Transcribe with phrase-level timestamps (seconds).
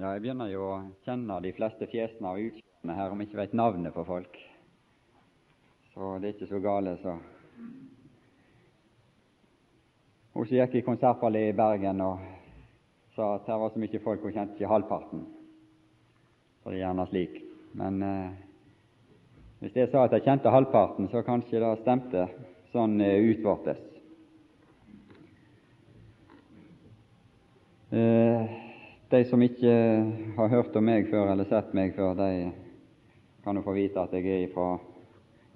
[0.00, 3.38] Ja, jeg begynner jo å kjenne de fleste fjesene og utseendene her, om jeg ikke
[3.42, 4.36] vet navnet på folk.
[5.92, 7.18] Så det er ikke så gale, så.
[10.32, 12.22] Hun som gikk i konsertballet i Bergen og
[13.12, 15.26] sa at her var så mye folk, hun kjente ikke halvparten.
[16.62, 17.36] Så det er gjerne slik.
[17.82, 18.40] Men eh,
[19.60, 22.24] hvis jeg sa at jeg kjente halvparten, så kanskje det stemte
[22.72, 23.84] sånn eh, utvortes.
[27.92, 28.58] Eh,
[29.10, 29.72] de som ikke
[30.36, 32.50] har hørt om meg før eller sett meg før, de
[33.44, 34.76] kan jo få vite at jeg er fra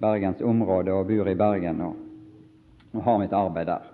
[0.02, 1.94] Bergens område og bor i Bergen og,
[2.92, 3.86] og har mitt arbeid der.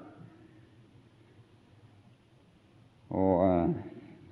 [3.10, 3.76] Og eh,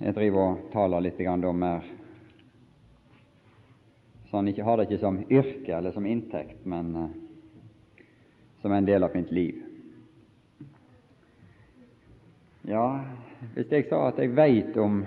[0.06, 1.94] jeg driver og taler litt om mer
[4.30, 8.04] så han ikke har det ikke som yrke eller som inntekt, men eh,
[8.60, 9.62] som en del av mitt liv.
[12.68, 13.00] Ja,
[13.54, 15.02] hvis jeg sa at jeg veit om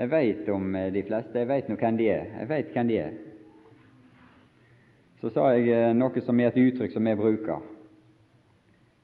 [0.00, 2.28] jeg vet om eh, de fleste, jeg veit nå hvem de er.
[2.40, 3.16] Jeg veit hvem de er.
[5.20, 7.66] Så sa jeg eh, noe som er et uttrykk som jeg bruker.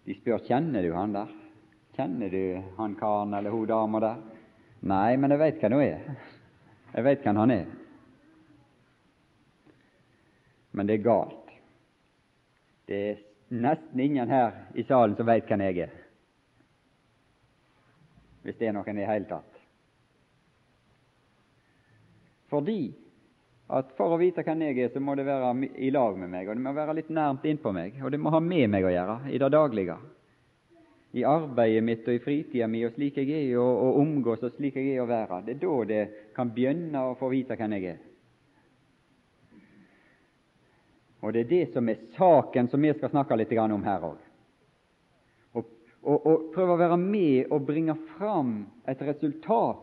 [0.07, 1.35] De spør kjenner du han der.
[1.99, 4.23] Kjenner du han karen eller hun dama der?
[4.89, 6.09] Nei, men jeg veit hvem hun er.
[6.95, 7.69] Jeg veit hvem han er.
[10.77, 11.55] Men det er galt.
[12.89, 15.95] Det er nesten ingen her i salen som veit hvem jeg er,
[18.47, 19.63] hvis det er noen i det hele tatt.
[22.51, 22.81] Fordi
[23.67, 25.51] at for å vite hvem jeg er, så må det være
[25.83, 28.31] i lag med meg, og det må være litt nærmt innpå meg, og det må
[28.31, 29.97] ha med meg å gjøre i det daglige.
[31.17, 34.77] I arbeidet mitt og i fritida mi og slik jeg er, og, omgås og slik
[34.79, 35.41] jeg er å være.
[35.47, 36.03] Det er da det
[36.37, 38.05] kan begynne å få vite hvem jeg er.
[41.25, 44.26] Og det er det som er saken som vi skal snakke litt om her òg.
[46.07, 49.83] Og, og, prøve å være med og bringe fram et resultat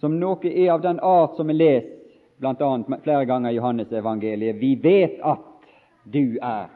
[0.00, 1.98] som noe er av den art som vi leser
[2.42, 2.98] bl.a.
[3.04, 4.56] flere ganger i Johannes evangeliet.
[4.58, 5.68] Vi vet at
[6.04, 6.72] du er,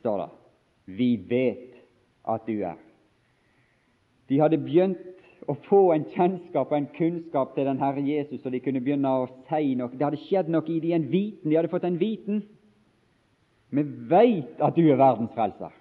[0.00, 0.30] står det.
[0.98, 1.76] Vi vet
[2.26, 2.80] at du er.
[4.28, 5.04] De hadde begynt
[5.46, 9.12] å få en kjennskap og en kunnskap til den Herre Jesus, og de kunne begynne
[9.12, 9.92] å si noe.
[9.92, 11.50] Det hadde skjedd noe i de en viten.
[11.50, 12.42] De hadde fått en viten.
[13.74, 15.72] Vi veit at du er verdens frelser,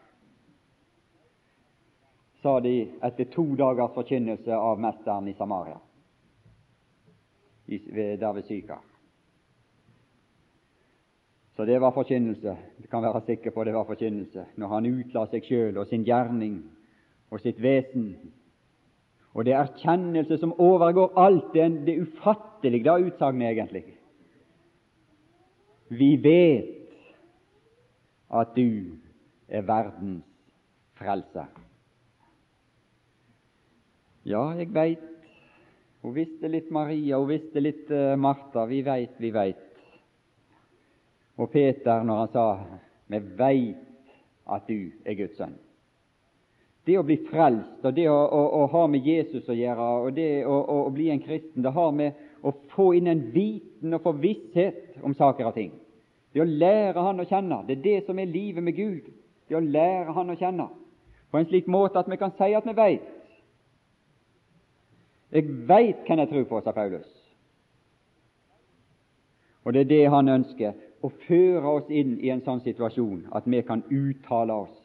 [2.44, 5.80] sa de etter to dagers forkynnelse av mesteren i Samaria
[8.20, 8.82] der ved Sykar.
[11.56, 12.58] Så det var forkynnelse.
[12.84, 16.04] Du kan være sikker på det var forkynnelse når han utla seg sjøl og sin
[16.04, 16.58] gjerning
[17.32, 18.16] og sitt vesen.
[19.34, 23.86] Og det er erkjennelse som overgår alt det, det ufattelige, det utsagnet egentlig.
[25.90, 26.90] Vi vet
[28.34, 28.98] at du
[29.48, 30.26] er verdens
[30.98, 31.50] frelser.
[34.24, 35.10] Ja, jeg veit
[36.04, 38.66] hun visste litt Maria, hun visste litt uh, Martha.
[38.68, 39.62] Vi veit, vi veit.
[41.40, 42.46] Og Peter, når han sa
[43.08, 43.78] 'Vi veit
[44.48, 45.56] at du er Guds sønn'.
[46.86, 50.16] Det å bli frelst og det å, å, å ha med Jesus å gjøre, og
[50.16, 52.12] det å, å, bli en kristen, det har med
[52.44, 55.72] å få inn en viten og få visshet om saker og ting.
[56.34, 57.64] Det å lære Han å kjenne.
[57.68, 59.08] Det er det som er livet med Gud.
[59.48, 60.68] Det å lære Han å kjenne
[61.32, 63.06] på en slik måte at vi kan si at vi veit.
[65.34, 67.10] Jeg veit hvem jeg tror på, sa Paulus.
[69.64, 73.48] Og det er det han ønsker, å føre oss inn i en sånn situasjon at
[73.50, 74.76] vi kan uttale oss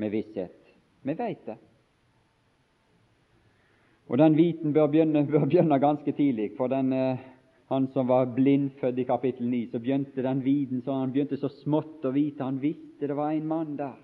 [0.00, 0.56] med visshet.
[1.04, 1.58] Vi veit det.
[4.08, 6.52] Og den viten bør begynne, bør begynne ganske tidlig.
[6.56, 7.22] For den, eh,
[7.70, 11.52] han som var blindfødt i kapittel 9, så begynte den viten så han begynte så
[11.60, 12.44] smått å vite.
[12.44, 13.94] Han visste det var en mann der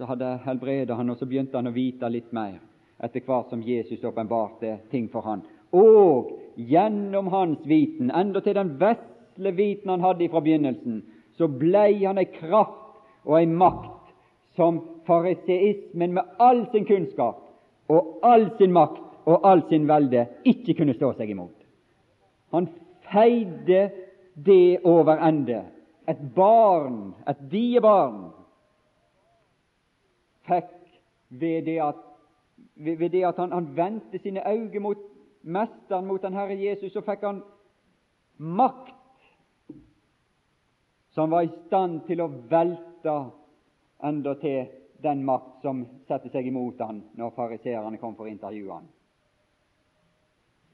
[0.00, 2.56] så hadde helbredet han, og så begynte han å vite litt mer
[3.02, 5.42] etter hvert som Jesus åpenbarte ting for han.
[5.72, 11.02] Og gjennom hans viten, enda til den vesle viten han hadde fra begynnelsen,
[11.38, 14.10] så blei han ei kraft og ei makt
[14.58, 17.38] som fariseismen med all sin kunnskap
[17.90, 21.54] og all sin makt og all sin velde ikke kunne stå seg imot.
[22.52, 22.68] Han
[23.12, 23.90] feide
[24.34, 25.62] det over ende.
[26.08, 28.30] Et barn, et diebarn,
[30.48, 30.72] fikk
[31.30, 32.00] ved det at
[32.80, 34.98] ved det at han, han vendte sine øyne mot
[35.42, 37.38] Mesteren, mot den Herre Jesus, så fikk han
[38.36, 38.96] makt
[41.16, 43.14] som var i stand til å velte
[44.04, 44.68] enda til
[45.02, 48.88] den makt som satte seg imot han når fariseerne kom for å intervjue han.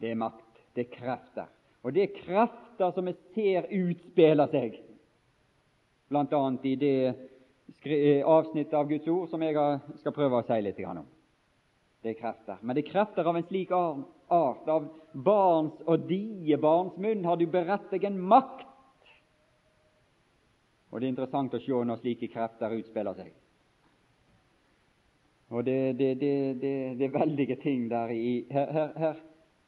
[0.02, 1.46] Det er makt, det er krefter.
[1.86, 4.80] Og det er krefter som vi ser utspille seg,
[6.10, 6.40] bl.a.
[6.62, 9.54] i det avsnittet av Guds ord som jeg
[10.02, 11.06] skal prøve å si litt om.
[12.06, 12.58] Det er krefter.
[12.62, 14.68] Men det er krefter av en slik art.
[14.70, 18.62] Av barns og die barns munn har du beredt deg en makt.
[20.92, 23.32] Og Det er interessant å se når slike krefter utspiller seg.
[25.50, 26.34] Og det, det, det,
[26.98, 29.18] det er veldige ting der i her, her, her,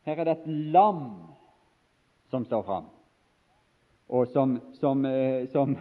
[0.06, 1.04] her, er det et lam
[2.30, 2.88] som står fram,
[4.08, 5.76] og som, som, eh, som,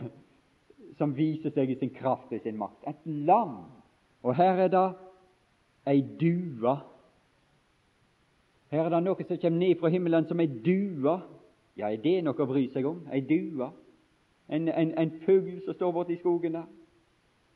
[0.99, 2.85] som viser seg i sin kraft og i sin makt.
[2.89, 3.57] Et lam.
[4.21, 4.85] Og her er det
[5.87, 6.75] ei due.
[8.71, 11.17] Her er det noe som kommer ned fra himmelen som ei due.
[11.77, 13.03] Ja, er det noe å bry seg om?
[13.13, 13.69] Ei due?
[14.49, 16.67] En, en, en fugl som står borte i skogen der?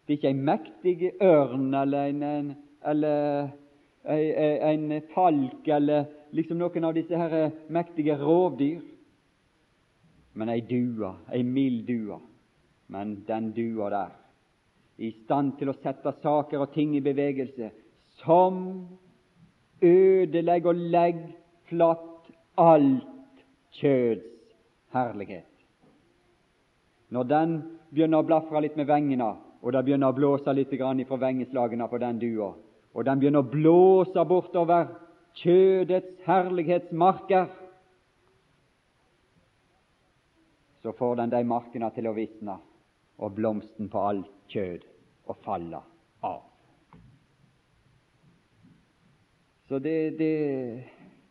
[0.06, 2.54] Det er ikke ei mektig ørn eller en, en,
[2.92, 3.52] eller
[4.04, 8.82] en, falk eller liksom noen av disse her mektige rovdyr.
[10.34, 12.18] Men ei due, ei mild due.
[12.92, 14.18] Men den dua der,
[15.02, 17.72] i stand til å sette saker og ting i bevegelse,
[18.24, 18.88] som
[19.82, 21.30] ødelegger og legger
[21.70, 23.46] flatt alt
[23.80, 24.28] kjøds
[24.94, 25.48] herlighet.
[27.10, 27.56] Når den
[27.92, 32.00] begynner å blafre litt med vengene, og det begynner å blåse litt fra vengeslagene på
[32.02, 32.54] den dua,
[32.94, 34.88] og den begynner å blåse bortover
[35.42, 37.50] kjødets herlighetsmarker,
[40.82, 42.58] så får den de markene til å visne,
[43.22, 44.88] og blomsten på alt kjød
[45.30, 45.84] å falle
[46.26, 46.51] av.
[49.72, 50.10] Så det,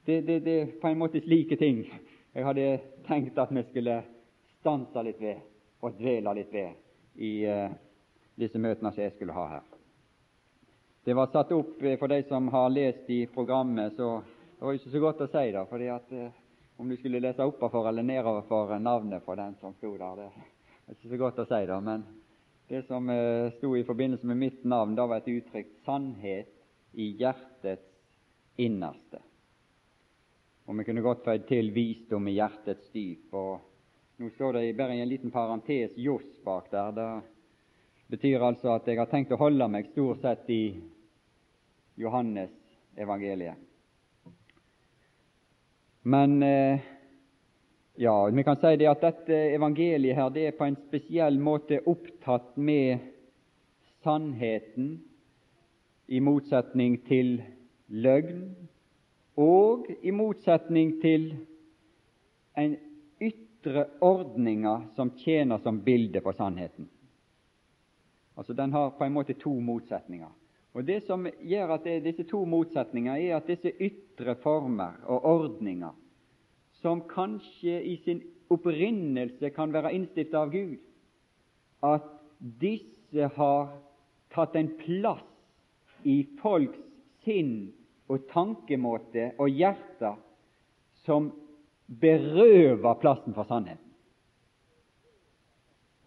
[0.07, 1.83] det, er på en måte slike ting
[2.33, 3.99] jeg hadde tenkt at vi skulle
[4.55, 5.43] stanse litt ved
[5.85, 7.75] og dvele litt ved i uh,
[8.41, 9.67] disse møtene som jeg skulle ha her.
[11.05, 14.81] Det var satt opp uh, for de som har lest i programmet, så det var
[14.81, 15.67] ikke så godt å si det.
[15.75, 16.41] fordi at uh,
[16.81, 20.31] Om du skulle lese oppover eller nedover for navnet på den som sto der, det
[20.89, 21.83] er ikke så godt å si det.
[21.93, 22.09] Men
[22.73, 23.13] det som
[23.59, 26.57] sto i forbindelse med mitt navn, da var et uttrykk 'sannhet
[26.97, 27.90] i hjertets
[28.61, 29.23] innerste'.
[30.67, 33.35] Og vi kunne godt føyd til 'visdom i hjertets dyp'.
[33.35, 33.61] og
[34.21, 36.93] nå står det bare i en liten parentes Jos bak der.
[36.93, 37.23] Det
[38.09, 40.77] betyr altså at jeg har tenkt å holde meg stort sett i
[41.97, 42.53] Johannes
[42.97, 43.57] evangeliet.
[46.03, 46.81] Men eh,
[47.97, 51.81] ja, vi kan si det at dette evangeliet her, det er på en spesiell måte
[51.89, 53.01] opptatt med
[54.05, 54.95] sannheten
[56.09, 57.39] i motsetning til
[57.91, 58.45] løgn,
[59.37, 61.31] og i motsetning til
[62.59, 62.77] en
[63.21, 66.89] ytre ordninger som tjener som bilde på sannheten.
[68.37, 70.31] Altså Den har på en måte to motsetninger.
[70.75, 75.25] Og Det som gjør at det disse to motsetninger, er at disse ytre former og
[75.25, 75.95] ordninger,
[76.81, 80.79] som kanskje i sin opprinnelse kan være innstiftet av Gud,
[81.83, 82.07] at
[82.61, 83.75] disse har
[84.31, 85.27] tatt en plass
[86.05, 86.79] i folks
[87.25, 87.73] sinn
[88.11, 90.19] og tankemåte og hjerter
[91.05, 91.31] som
[92.01, 93.87] berøver plassen for sannheten,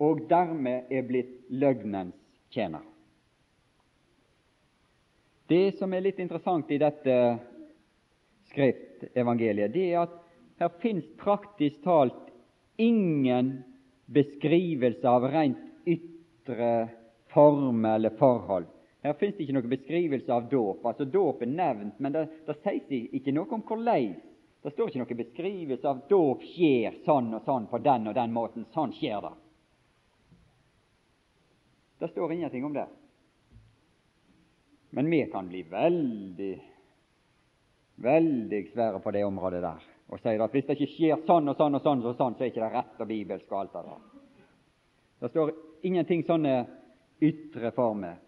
[0.04, 2.18] og dermed er blitt løgnens
[2.52, 2.84] tjener.
[5.48, 7.16] Det som er litt interessant i dette
[8.52, 10.20] skriftevangeliet, det er at
[10.60, 12.32] her fins praktisk talt
[12.82, 13.58] ingen
[14.14, 16.74] beskrivelse av rent ytre
[17.34, 18.68] form eller forhold.
[19.04, 20.86] Her fins det ikke noen beskrivelse av dåp.
[20.88, 24.14] Altså Dåp er nevnt, men det, det sies ikke noe om hvordan
[24.64, 28.32] det står ikke noen beskrivelse av dåp skjer sånn og sånn på den og den
[28.32, 28.64] måten.
[28.72, 29.34] Sånn skjer det.
[32.00, 32.86] Det står ingenting om det.
[34.96, 36.54] Men vi kan bli veldig,
[38.08, 41.58] veldig svære på det området der og sier at hvis det ikke skjer sånn og
[41.58, 43.84] sånn og sånn, og sånn så er ikke det rett og bibelsk og alt det
[43.88, 44.02] der.
[45.24, 45.54] Det står
[45.90, 46.54] ingenting sånne
[47.24, 48.20] ytre former.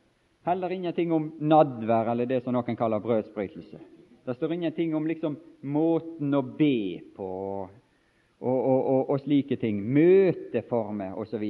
[0.45, 3.79] Heller ingenting om nadvær eller det som noen kaller brødsbrytelse.
[4.25, 7.29] Det står ingenting om liksom måten å be på
[7.65, 9.79] og, og, og, og slike ting.
[9.81, 11.45] Møteformer osv.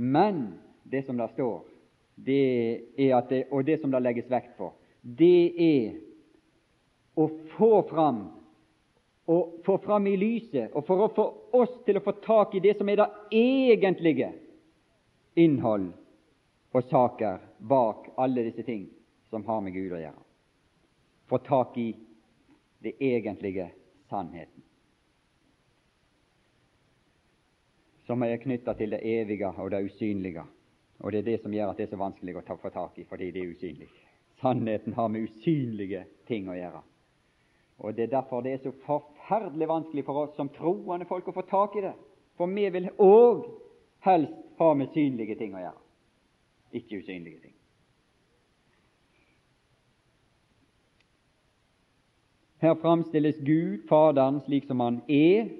[0.00, 0.40] Men
[0.88, 1.60] det som det står,
[2.24, 2.40] det
[3.04, 4.70] er at det, og det som det legges vekt på,
[5.04, 6.00] det er
[7.20, 8.24] å få fram
[9.26, 11.24] å få fram i lyset, og for å få
[11.58, 14.28] oss til å få tak i det som er det egentlige
[15.36, 15.90] innhold
[16.76, 18.86] og saker bak alle disse ting
[19.30, 20.26] som har med Gud å gjøre
[21.26, 21.96] få tak i
[22.78, 23.70] det egentlige
[24.08, 24.62] sannheten,
[28.06, 30.44] som er knytta til det evige og det usynlige.
[30.98, 32.98] Og Det er det som gjør at det er så vanskelig å ta, få tak
[32.98, 33.88] i, fordi det er usynlig.
[34.40, 36.80] Sannheten har med usynlige ting å gjøre.
[37.78, 41.32] Og Det er derfor det er så forferdelig vanskelig for oss som troende folk å
[41.32, 41.92] få tak i det.
[42.36, 43.44] For vi vil òg
[44.00, 45.82] helst ha med synlige ting å gjøre,
[46.72, 47.54] ikke usynlige ting.
[52.58, 55.50] Her framstilles Gud, Faderen, slik som han er,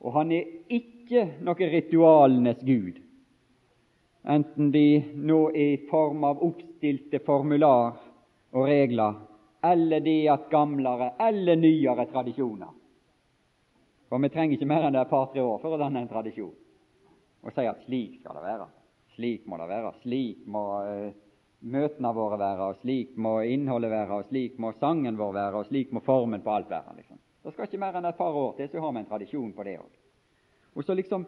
[0.00, 3.00] og han er ikke noe ritualenes gud,
[4.28, 7.96] enten de nå er i form av oppstilte formular
[8.52, 9.16] og regler,
[9.64, 12.70] eller de at gamlere eller nyere tradisjoner.
[14.06, 16.54] For vi trenger ikke mer enn det et par-tre år for å danne en tradisjon
[17.46, 18.66] og si at slik skal det være.
[19.16, 19.92] Slik må det være.
[20.02, 21.08] Slik må uh,
[21.66, 25.70] møtene våre være, og slik må innholdet være, og slik må sangen vår være, og
[25.70, 26.96] slik må formen på alt være.
[26.98, 27.18] liksom.
[27.42, 29.66] Det skal ikke mer enn et par år til, så har vi en tradisjon på
[29.66, 29.98] det òg.
[30.76, 31.24] Og så liksom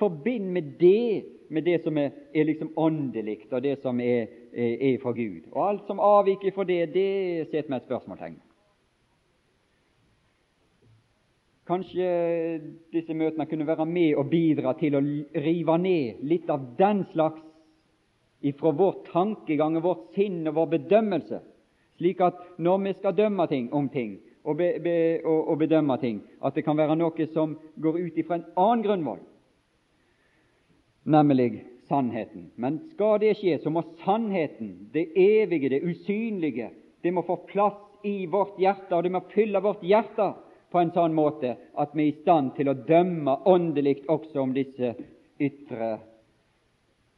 [0.00, 4.72] forbind med det med det som er, er liksom åndelig, og det som er, er,
[4.88, 5.46] er fra Gud.
[5.52, 8.40] Og alt som avviker fra det, det setter vi et spørsmålstegn
[11.66, 12.08] Kanskje
[12.94, 17.42] disse møtene kunne være med og bidra til å rive ned litt av den slags
[18.46, 21.40] ifra vår tankegang og vårt sinn og vår bedømmelse,
[21.98, 24.14] slik at når vi skal dømme ting om ting
[24.46, 24.94] og, be, be,
[25.24, 28.86] og, og bedømme ting, at det kan være noe som går ut ifra en annen
[28.86, 29.24] grunnvoll,
[31.02, 32.52] nemlig sannheten.
[32.54, 36.70] Men skal det skje, så må sannheten, det evige, det usynlige,
[37.02, 40.30] det må få plass i vårt hjerte, og det må fylle vårt hjerte
[40.70, 44.54] på en sånn måte at vi er i stand til å dømme åndelig også om
[44.56, 44.94] disse
[45.38, 45.92] ytre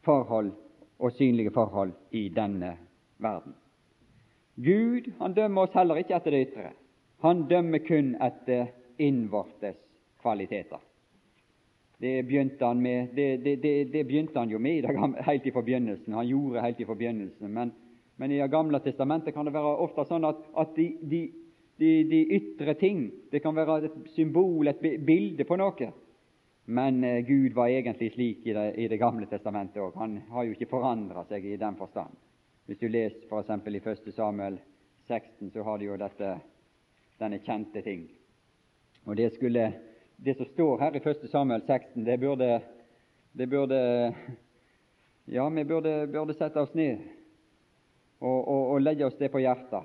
[0.04, 0.52] forhold
[0.98, 2.74] og synlige forhold i denne
[3.22, 3.54] verden.
[4.58, 6.72] Gud han dømmer oss heller ikke etter det ytre.
[7.22, 9.78] Han dømmer kun etter innvortes
[10.22, 10.82] kvaliteter.
[11.98, 13.56] Det begynte han, med, det, det,
[13.92, 14.86] det, begynte han jo med
[15.26, 16.14] helt i begynnelsen.
[16.14, 17.50] Han gjorde helt i begynnelsen.
[17.54, 17.72] Men,
[18.16, 21.22] men, i Det gamle testamentet kan det være ofte sånn at, at de, de
[21.78, 23.10] de, de, ytre ting.
[23.30, 25.90] Det kan være et symbol, et bilde på noe.
[26.68, 29.94] Men eh, Gud var egentlig slik i Det, i det gamle testamentet òg.
[29.96, 32.16] Han har jo ikke forandra seg i den forstand.
[32.66, 33.50] Hvis du leser f.eks.
[33.66, 34.12] i 1.
[34.12, 34.58] Samuel
[35.06, 36.34] 16, så har du jo dette,
[37.18, 38.08] denne kjente ting.
[39.06, 39.70] Og det, skulle,
[40.16, 41.28] det som står her i 1.
[41.30, 42.60] Samuel 16, det burde,
[43.32, 43.80] det burde
[45.28, 47.02] Ja, vi burde, burde sette oss ned
[48.20, 49.84] og, og, og legge oss det på hjertet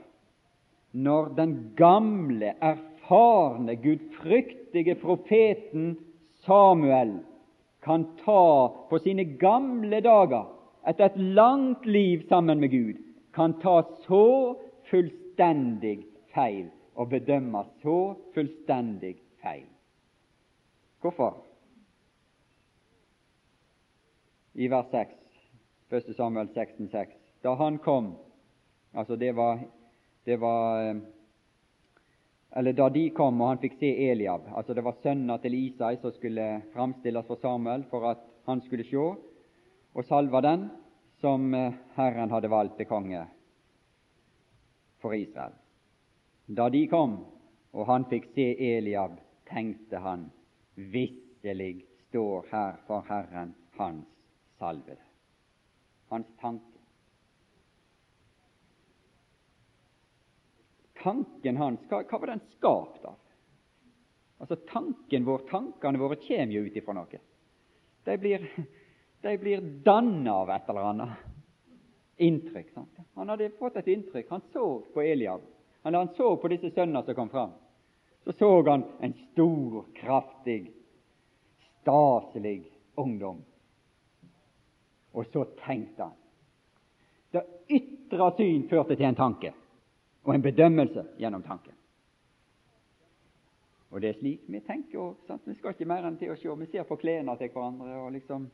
[0.93, 5.97] når den gamle, erfarne, gudfryktige profeten
[6.45, 7.19] Samuel
[7.83, 10.45] kan ta på sine gamle dager,
[10.87, 12.99] etter et langt liv sammen med Gud,
[13.33, 14.55] kan ta så
[14.91, 16.03] fullstendig
[16.35, 19.65] feil og bedømme så fullstendig feil.
[21.01, 21.37] Hvorfor?
[24.53, 25.15] I vers 6,
[25.91, 26.15] 1.
[26.15, 27.17] Samuel 16, 6.
[27.43, 28.13] Da han kom
[28.93, 29.59] altså det var
[30.23, 30.95] det var eh,
[32.55, 35.95] eller Da de kom og han fikk se Eliab, altså det var sønner til Isai
[36.01, 39.05] som skulle framstilles for Samuel for at han skulle se
[39.93, 40.67] og salve den
[41.21, 43.25] som eh, Herren hadde valgt til konge
[45.01, 45.55] for Israel.
[46.47, 47.17] Da de kom
[47.73, 49.17] og han fikk se Eliab,
[49.49, 50.27] tenkte han
[50.75, 54.05] visselig står her for Herren hans
[54.59, 55.01] salvede.
[56.09, 56.72] Hans tanke
[61.03, 63.19] tanken hans, hva, hva var den skapt av?
[64.43, 67.19] Altså Tanken vår, tankene våre, kommer jo ut ifra noe.
[68.03, 68.43] De blir,
[69.23, 72.73] de blir danna av et eller annet inntrykk.
[72.73, 72.99] Sant?
[73.15, 74.29] Han hadde fått et inntrykk.
[74.29, 75.45] Han så på Eliab.
[75.83, 77.55] Han, han så på disse sønnene som kom fram.
[78.23, 80.71] Så så han en stor, kraftig,
[81.81, 82.59] staselig
[82.99, 83.41] ungdom.
[85.11, 86.19] Og så tenkte han.
[87.31, 87.47] Det
[87.79, 89.55] ytre syn førte til en tanke
[90.23, 91.75] og en bedømmelse gjennom tanken.
[93.93, 95.33] Og det er slik vi tenker òg.
[95.45, 96.49] Vi skal ikke mer enn til å se.
[96.49, 97.97] Vi ser på klærne til hverandre.
[98.01, 98.47] og liksom,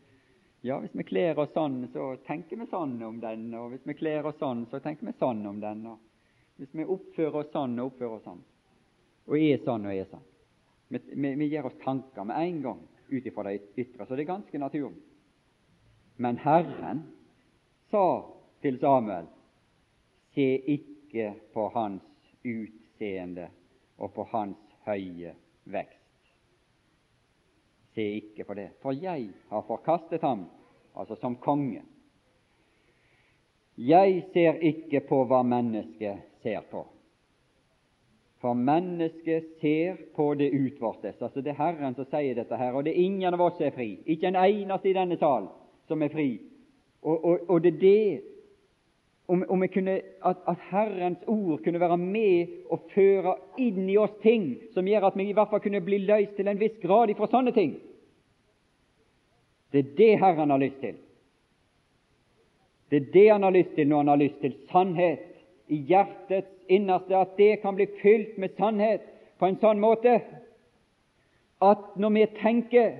[0.61, 3.53] ja, Hvis vi kler oss sånn, så tenker vi sånn om den.
[3.55, 5.85] Og hvis vi kler oss sånn, så tenker vi sånn om den.
[5.87, 5.97] Og
[6.59, 8.43] hvis vi oppfører oss sånn og oppfører oss sånn,
[9.29, 10.27] og er sånn og er sånn
[10.89, 14.05] Vi, vi, vi gir oss tanker med en gang ut ifra det ytre.
[14.05, 15.03] Så det er ganske naturlig.
[16.17, 17.03] Men Herren
[17.91, 18.25] sa
[18.61, 19.29] til Samuel
[20.35, 22.03] Se ikke ikke på hans
[22.45, 23.49] utseende
[23.97, 25.33] og på hans høye
[25.65, 25.95] vekst.
[27.95, 30.45] Se ikke på det, for jeg har forkastet ham,
[30.95, 31.81] altså som konge.
[33.77, 36.85] Jeg ser ikke på hva mennesket ser på.
[38.39, 41.21] For mennesket ser på det utvortes.
[41.21, 43.65] Altså Det er Herren som sier dette her, og det er ingen av oss som
[43.65, 43.97] er fri.
[44.05, 45.49] Ikke en eneste i denne sal
[45.87, 46.29] som er fri.
[47.01, 48.38] Og, og, og det er det
[49.29, 54.15] om, om kunne, at, at, Herrens ord kunne være med og føre inn i oss
[54.23, 57.13] ting som gjør at vi i hvert fall kunne bli løst til en viss grad
[57.13, 57.75] ifra sånne ting.
[59.69, 60.97] Det er det Herren har lyst til.
[62.89, 65.25] Det er det Han har lyst til når Han har lyst til sannhet
[65.67, 69.05] i hjertets innerste, at det kan bli fylt med sannhet
[69.37, 70.17] på en sånn måte
[71.61, 72.91] at når vi tenker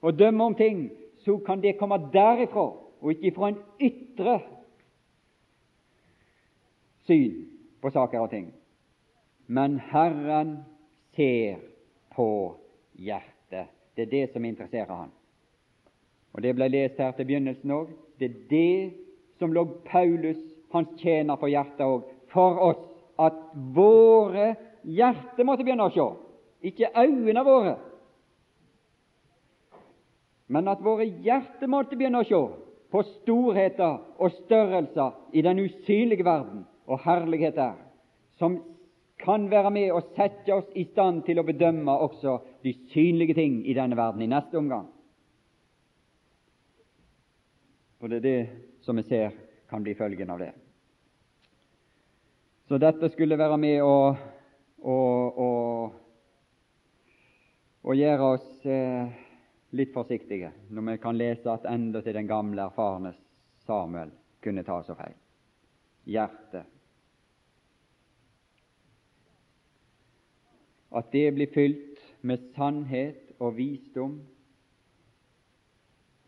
[0.00, 0.90] og dømmer om ting,
[1.24, 2.70] så kan det komme derifra,
[3.02, 4.38] og ikke fra en ytre
[7.06, 7.46] syn
[7.82, 8.50] på saker og ting.
[9.46, 10.58] Men Herren
[11.16, 11.60] ser
[12.16, 12.56] på
[12.98, 13.70] hjertet.
[13.96, 15.10] Det er det som interesserer Han.
[16.32, 17.92] Og Det ble lest her til begynnelsen òg.
[18.18, 18.92] Det er det
[19.38, 20.36] som lå Paulus,
[20.72, 22.84] hans tjener, på hjertet òg, for oss,
[23.18, 26.06] at våre hjerter måtte begynne å se,
[26.68, 27.76] ikke øynene våre,
[30.48, 32.40] men at våre hjerter måtte begynne å se
[32.92, 37.78] på storheter og størrelser i den usynlige verden og herlighet er,
[38.38, 38.58] som
[39.18, 43.62] kan være med og sette oss i stand til å bedømme også de synlige ting
[43.66, 44.86] i denne verden i neste omgang.
[47.98, 48.48] For det er det
[48.84, 49.32] som vi ser
[49.70, 50.52] kan bli følgen av det.
[52.68, 53.96] Så dette skulle være med å,
[54.82, 54.96] å,
[55.46, 55.50] å,
[57.86, 59.06] å gjøre oss eh,
[59.78, 63.14] litt forsiktige når vi kan lese at enda til den gamle, erfarne
[63.66, 64.12] Samuel
[64.42, 65.14] kunne ta så feil.
[66.06, 66.75] Hjertet.
[70.96, 74.20] At det blir fylt med sannhet og visdom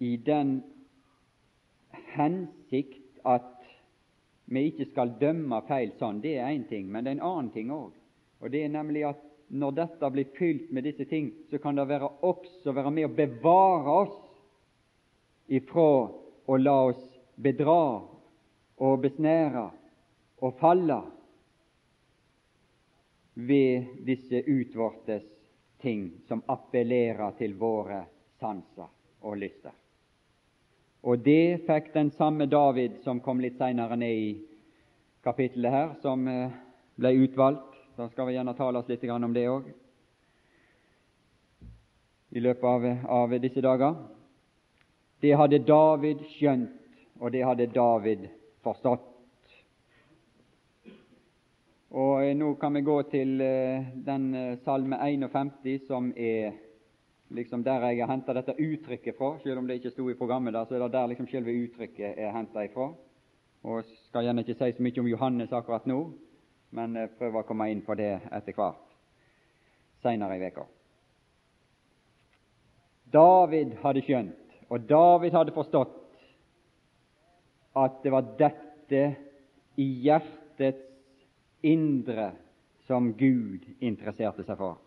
[0.04, 0.60] i den
[2.14, 3.54] hensikt at
[4.48, 7.50] vi ikke skal dømme feil sånn, det er én ting, men det er en annen
[7.52, 7.96] ting òg.
[8.40, 11.88] Og det er nemlig at når dette blir fylt med disse ting, så kan det
[11.88, 14.16] være også være med å bevare oss
[15.48, 15.90] ifra
[16.48, 17.04] å la oss
[17.40, 17.80] bedra
[18.78, 19.68] og besnære
[20.44, 21.00] og falle
[23.38, 25.22] ved disse utvortes
[25.78, 28.00] ting som appellerer til våre
[28.40, 28.88] sanser
[29.22, 29.74] og lyster.
[31.06, 34.30] Og det fikk den samme David som kom litt seinere ned i
[35.22, 36.56] kapittelet her, som eh,
[36.98, 37.76] ble utvalgt.
[37.94, 39.70] Da skal vi gjerne tale oss litt om det òg
[42.30, 43.94] i løpet av, av, disse dager.
[45.22, 46.74] Det hadde David skjønt,
[47.22, 48.26] og det hadde David
[48.66, 49.06] forstått.
[51.90, 56.52] Og eh, Nå kan vi gå til eh, den salme 51 som er
[57.30, 59.38] liksom der jeg har henta dette uttrykket fra.
[59.42, 62.18] Selv om det ikke sto i programmet, der, så er det der liksom selve uttrykket
[62.18, 62.90] er henta ifra.
[63.64, 65.98] Og skal gjerne ikke si så mye om Johannes akkurat nå,
[66.70, 68.84] men prøve å komme inn på det etter hvert
[70.02, 70.64] seinere i veka.
[73.12, 75.96] David hadde skjønt, og David hadde forstått,
[77.76, 79.02] at det var dette
[79.80, 80.87] i hjertets
[81.62, 82.32] indre
[82.86, 84.78] som Gud interesserte seg for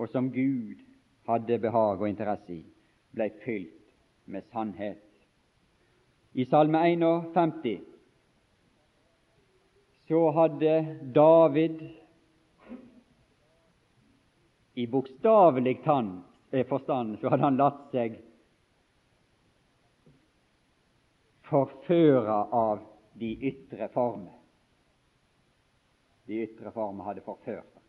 [0.00, 0.80] og som Gud
[1.28, 2.62] hadde behag og interesse i,
[3.12, 3.90] ble fylt
[4.30, 5.02] med sannhet.
[6.32, 7.82] I Salme 51
[10.08, 10.74] så hadde
[11.14, 11.82] David
[14.74, 18.16] i bokstavelig eh, forstand så hadde han latt seg
[21.50, 22.82] forføre av
[23.18, 24.39] de ytre former.
[26.30, 27.82] De ytre former hadde forført ham.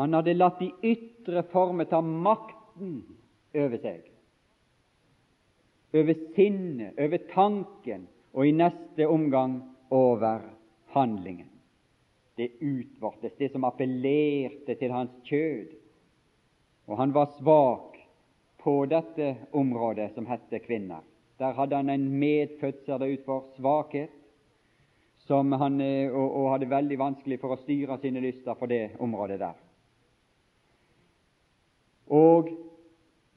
[0.00, 3.02] han hadde latt de ytre former ta makten
[3.52, 4.06] over seg,
[5.92, 9.58] over sinnet, over tanken, og i neste omgang
[9.92, 10.46] over
[10.94, 11.50] handlingen.
[12.38, 15.74] Det utvortes, det som appellerte til hans kjød.
[16.88, 17.98] Og han var svak
[18.62, 21.04] på dette området som hette kvinner.
[21.36, 24.19] Der hadde han en det ut for, svakhet,
[25.30, 28.96] som han, eh, og, og hadde veldig vanskelig for å styre sine lyster på det
[28.98, 29.58] området der.
[32.10, 32.48] Og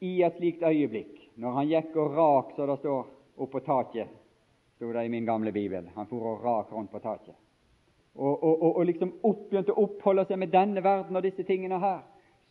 [0.02, 4.16] i et slikt øyeblikk, når han gikk og rak, så det står, opp på taket,
[4.74, 7.38] sto det i min gamle bibel Han for og rak rundt på taket.
[8.16, 11.78] Og, og, og, liksom opp, begynte å oppholde seg med denne verden og disse tingene
[11.82, 12.02] her.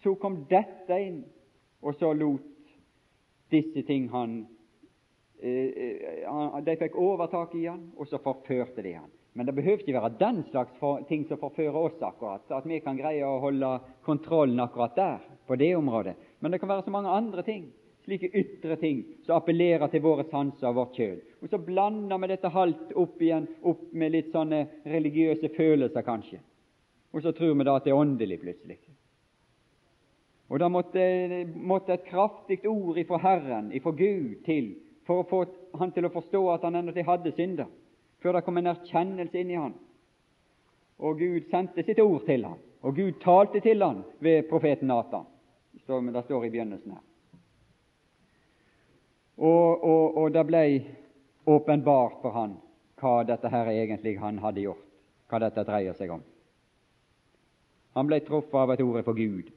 [0.03, 1.25] Så kom dette inn,
[1.83, 2.47] og så lot
[3.51, 4.45] disse ting han
[5.43, 5.99] eh,
[6.31, 9.11] eh De fikk overtak i han, og så forførte de han.
[9.33, 12.99] Men det behøver ikke være den slags ting som forfører oss akkurat, at vi kan
[12.99, 13.71] greie å holde
[14.05, 16.15] kontrollen akkurat der, på det området.
[16.41, 17.65] Men det kan være så mange andre ting,
[18.05, 21.19] slike ytre ting, som appellerer til våre sanser og vårt kjøl.
[21.41, 26.43] Og så blander vi dette halvt opp igjen, opp med litt sånne religiøse følelser, kanskje.
[27.13, 28.81] Og så tror vi da at det er åndelig, plutselig.
[30.53, 31.03] Og da måtte,
[31.57, 34.75] måtte et kraftig ord ifra Herren, ifra Gud, til
[35.09, 35.47] for å få
[35.81, 37.71] han til å forstå at han ennå hadde synder
[38.23, 39.75] før det kom en erkjennelse inn i han.
[41.03, 44.89] Og Gud sendte sitt ord til han, og Gud talte til han ved profeten.
[44.89, 47.03] Det står, det står i begynnelsen her.
[49.43, 50.63] Og, og, og det ble
[51.51, 52.59] åpenbart for han
[53.03, 54.85] hva dette her egentlig han hadde gjort,
[55.27, 56.23] hva dette dreier seg om.
[57.97, 59.51] Han ble truffet av et ord for Gud.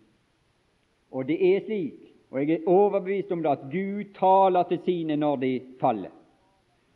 [1.14, 2.00] Og det er slik,
[2.32, 6.12] og jeg er overbevist om det, at Gud taler til sine når de faller.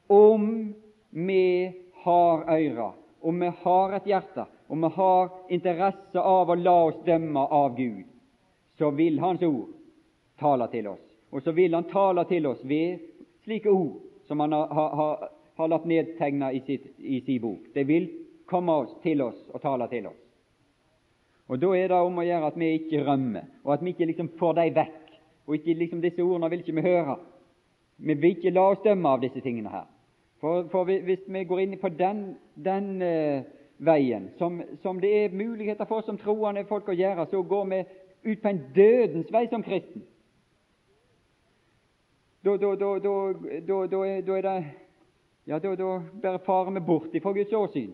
[0.10, 0.74] Om
[1.10, 1.72] vi
[2.04, 2.92] har øyre,
[3.22, 7.76] og vi har et hjerte, og vi har interesse av å la oss dømme av
[7.78, 8.06] Gud,
[8.78, 9.74] så vil Hans ord
[10.40, 11.04] tale til oss.
[11.32, 13.00] Og så vil Han tale til oss ved
[13.44, 17.68] slike ord som Han har, har, har latt nedtegne i, sitt, i sin bok.
[17.74, 18.10] Det vil
[18.46, 20.22] komme oss, til oss og tale til oss.
[21.50, 24.06] Og Da er det om å gjøre at vi ikke rømmer, og at vi ikke
[24.06, 24.98] liksom får dem vekk.
[25.50, 27.16] Og ikke liksom Disse ordene vil ikke vi høre.
[27.98, 29.88] Vi vil ikke la oss dømme av disse tingene her.
[30.40, 32.22] For, for hvis vi går inn på den,
[32.56, 33.42] den uh,
[33.78, 37.80] veien, som, som, det er muligheter for som troende folk å gjøre, så går vi
[38.32, 40.06] ut på en dødens vei som kristen.
[42.44, 44.60] Da, da, da, da er det
[45.50, 45.74] Ja, da,
[46.22, 47.92] bare farer vi bort ifra Guds åsyn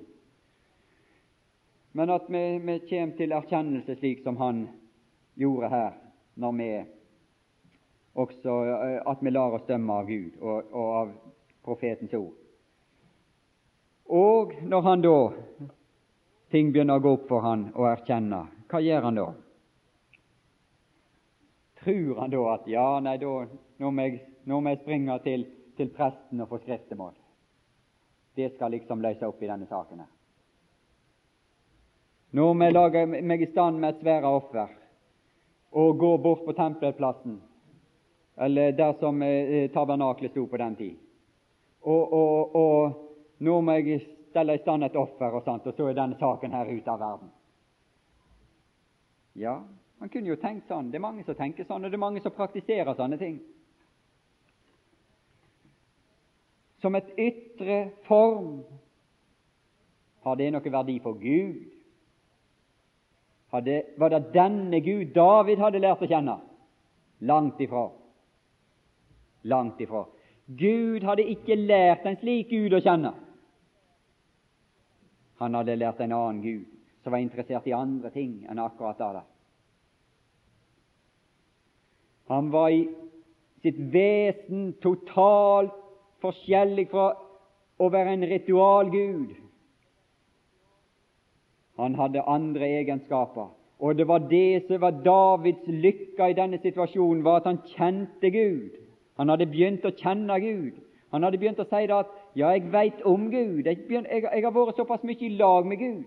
[1.95, 4.65] men at vi, vi kommer til erkjennelse slik som han
[5.39, 5.93] gjorde her,
[6.36, 6.65] når vi
[8.19, 11.13] også eh, at vi lar oss dømme av Gud og, og av
[11.65, 12.34] profetens ord.
[14.06, 15.17] Og når han da
[16.54, 19.25] ting begynner å gå opp for han og erkjenne, hva gjør han da?
[21.82, 23.34] Tror han da at ja, nei, da,
[23.82, 25.45] nå må jeg, nå må jeg springe til,
[25.78, 27.13] til presten og få skriftemål?
[28.36, 30.12] Det skal liksom løse opp i denne saken her.
[32.36, 34.73] må jeg lage meg i stand med et svære offer
[35.75, 37.41] og gå bort på tempelplassen,
[38.38, 41.04] eller der som eh, tabernaklet sto på den tid,
[41.86, 45.89] og, og, og nå må jeg stelle i stand et offer, og, sånt, og så
[45.89, 47.34] er denne saken her ute av verden.
[49.36, 49.60] Ja,
[50.00, 50.89] man kunne jo tenkt sånn.
[50.91, 53.38] Det er mange som tenker sånn, og det er mange som praktiserer sånne ting.
[56.84, 58.60] Som et ytre form
[60.26, 61.63] har det noe verdi for Gud
[63.56, 66.36] hadde, var det denne Gud David hadde lært å kjenne?
[67.24, 67.86] Langt ifra.
[69.48, 70.04] Langt ifra.
[70.45, 73.13] Gud hadde ikke lært en slik Gud å kjenne.
[75.41, 76.67] Han hadde lært en annen Gud
[77.03, 79.23] som var interessert i andre ting enn akkurat det.
[82.29, 82.86] Han var i
[83.62, 85.73] sitt vesen totalt
[86.21, 87.12] forskjellig fra
[87.81, 89.36] å være en ritualgud
[91.75, 93.49] han hadde andre egenskaper.
[93.79, 98.31] Og det var det som var Davids lykke i denne situasjonen, var at han kjente
[98.31, 98.71] Gud.
[99.15, 100.82] Han hadde begynt å kjenne Gud.
[101.12, 103.65] Han hadde begynt å si det at 'ja, jeg veit om Gud'.
[103.65, 106.04] Jeg, begynt, jeg, jeg, har vært såpass mye i lag med Gud.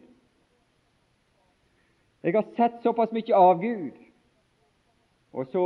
[2.22, 3.96] Jeg har sett såpass mye av Gud.
[5.32, 5.64] Og så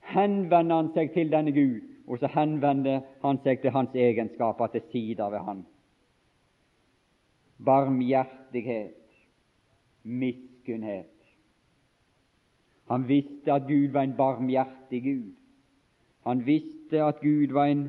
[0.00, 4.82] henvender han seg til denne Gud, og så henvender han seg til hans egenskaper til
[4.92, 5.66] sider ved han.
[7.64, 8.96] Barmhjertighet,
[10.02, 11.12] miskunnhet.
[12.88, 15.41] Han visste at Gud var en barmhjertig Gud.
[16.22, 17.86] Han visste at Gud var en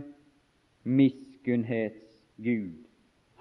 [0.84, 2.80] miskunnhetsgud.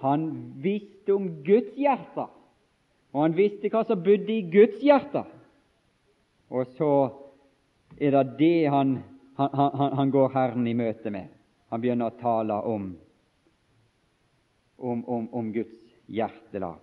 [0.02, 2.26] Han visste om Guds hjerte,
[3.12, 5.22] og han visste hva som bodde i Guds hjerte.
[6.52, 6.90] Og så
[8.00, 8.98] er det det han,
[9.38, 11.30] han, han, han går Herren i møte med.
[11.72, 12.90] Han begynner å tale om,
[14.76, 15.78] om, om, om Guds
[16.12, 16.82] hjertelag.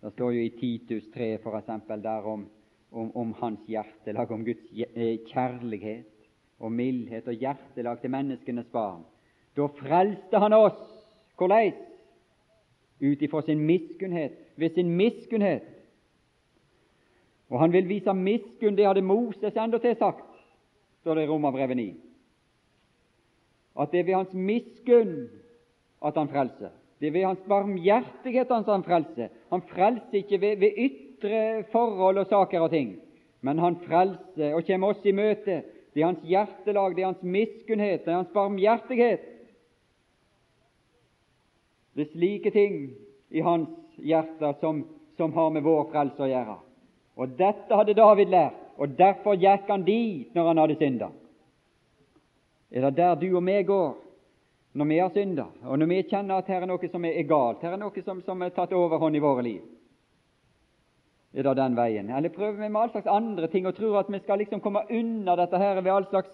[0.00, 2.46] Det står jo i Titus 3 for eksempel, der om,
[2.90, 6.19] om, om hans hjertelag, om Guds eh, kjærlighet
[6.60, 9.02] og mildhet og hjertelag til menneskenes barn.
[9.56, 10.80] Da frelste han oss.
[11.40, 11.72] Hvordan?
[13.00, 15.64] Ut ifra sin miskunnhet, ved sin miskunnhet.
[17.50, 20.26] Og han vil vise miskunn, det hadde Moses endatil sagt,
[21.00, 21.88] står det i Romerbrevet 9.
[23.80, 25.16] At det er ved hans miskunn
[26.04, 26.70] at han frelser.
[27.00, 29.28] Det er ved hans barmhjertighet han frelser.
[29.50, 32.98] Han frelser ikke ved, ved, ytre forhold og saker og ting,
[33.40, 35.62] men han frelser og kommer oss i møte.
[35.92, 39.24] Det er hans hjertelag, det er hans miskunnhet, det er hans barmhjertighet.
[41.96, 42.76] Det er slike ting
[43.30, 44.84] i hans hjerte som,
[45.18, 46.58] som har med vår frelse å gjøre.
[47.20, 51.10] Og dette hadde David lært, og derfor gikk han dit når han hadde synda.
[52.70, 53.98] Er det der du og meg går?
[54.72, 57.62] når vi har synda, og når vi kjenner at her er noe som er galt,
[57.64, 59.62] her er noe som, som er tatt overhånd i våre liv.
[61.34, 62.10] Er det den veien?
[62.10, 64.82] Eller prøver vi med all slags andre ting og tror at vi skal liksom komme
[64.90, 66.32] unna dette her ved all slags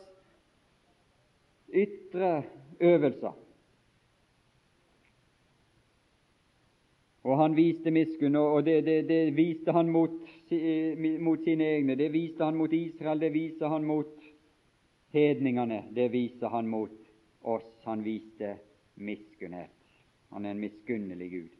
[1.68, 2.42] ytre
[2.80, 3.34] øvelser?
[7.26, 10.14] Og han viste miskunn, og det, det, det, viste han mot,
[11.20, 11.96] mot sine egne.
[11.98, 14.14] Det viste han mot Israel, det viser han mot
[15.12, 16.94] hedningene, det viser han mot
[17.42, 18.56] oss han viste
[18.94, 19.74] miskunnhet.
[20.30, 21.52] Han er en miskunnelig Gud.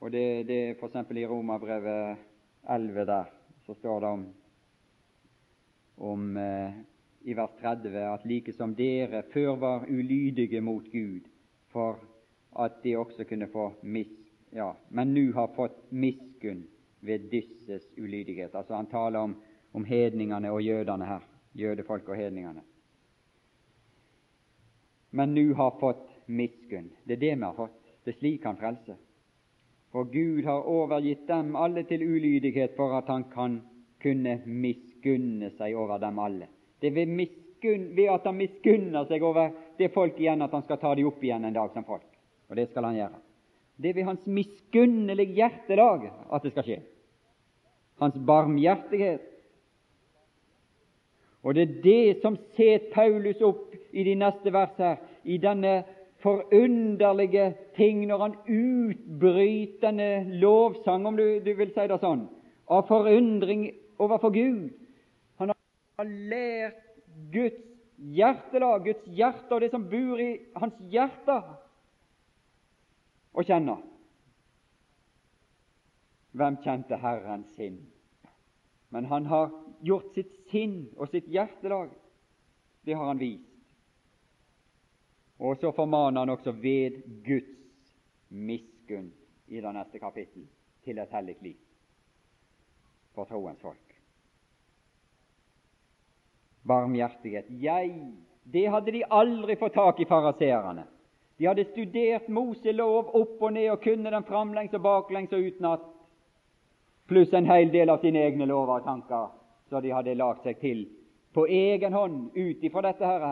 [0.00, 1.10] Og det, det er f.eks.
[1.18, 2.29] i Romerbrevet
[2.68, 3.24] 11 der,
[3.66, 4.26] så står det om,
[5.96, 6.80] om eh,
[7.20, 11.28] i vers 30 at like som dere før var ulydige mot Gud,
[11.68, 11.98] for
[12.58, 14.10] at de også kunne få mis,
[14.52, 16.64] ja, men nå har fått miskunn
[17.00, 18.54] ved disses ulydighet.
[18.54, 19.36] Altså Han taler om,
[19.72, 21.20] om hedningene og jødene her,
[21.54, 22.62] jødefolk og hedningene.
[25.10, 26.90] Men nå har fått miskunn.
[27.04, 27.78] Det er det vi har fått.
[28.04, 28.98] Det er slik han frelser.
[29.90, 33.58] For Gud har overgitt dem alle til ulydighet for at han kan
[34.02, 36.46] kunne miskunne seg over dem alle.
[36.80, 40.62] Det er ved, miskunn, ved at han miskunner seg over det folk igjen, at han
[40.64, 42.06] skal ta dem opp igjen en dag som folk.
[42.48, 43.20] Og det skal han gjøre.
[43.80, 46.78] Det er ved hans miskunnelige hjertelag at det skal skje.
[48.00, 49.26] Hans barmhjertighet.
[51.42, 55.80] Og det er det som ser Paulus opp i de neste vers her, i denne
[56.22, 62.26] forunderlige ting når han utbrytende lovsang, om du, du, vil si det sånn,
[62.70, 63.66] av forundring
[64.00, 64.70] overfor Gud.
[65.40, 66.80] Han har lært
[67.32, 67.62] Guds
[67.96, 71.40] hjertelag, Guds hjerte og det som bor i hans hjerte,
[73.30, 73.76] å kjenne.
[76.34, 77.78] Hvem kjente Herren sin?
[78.90, 79.50] Men han har
[79.86, 81.92] gjort sitt sinn og sitt hjertelag.
[82.86, 83.49] Det har han vist.
[85.40, 87.94] Og så formaner han også ved Guds
[88.28, 89.12] miskunn
[89.48, 90.44] i det neste kapittel
[90.84, 91.56] til et hellig liv
[93.14, 93.96] for troens folk.
[96.68, 97.48] Barmhjertighet.
[97.48, 98.12] Jeg,
[98.44, 100.84] det hadde de aldri fått tak i fariseerne.
[101.40, 105.86] De hadde studert Moselov opp og ned og kunne den framlengs og baklengs og utenat,
[107.08, 109.30] pluss en hel del av sine egne lover og tanker
[109.70, 110.84] så de hadde lagt seg til
[111.34, 113.24] på egen hånd ut ifra dette her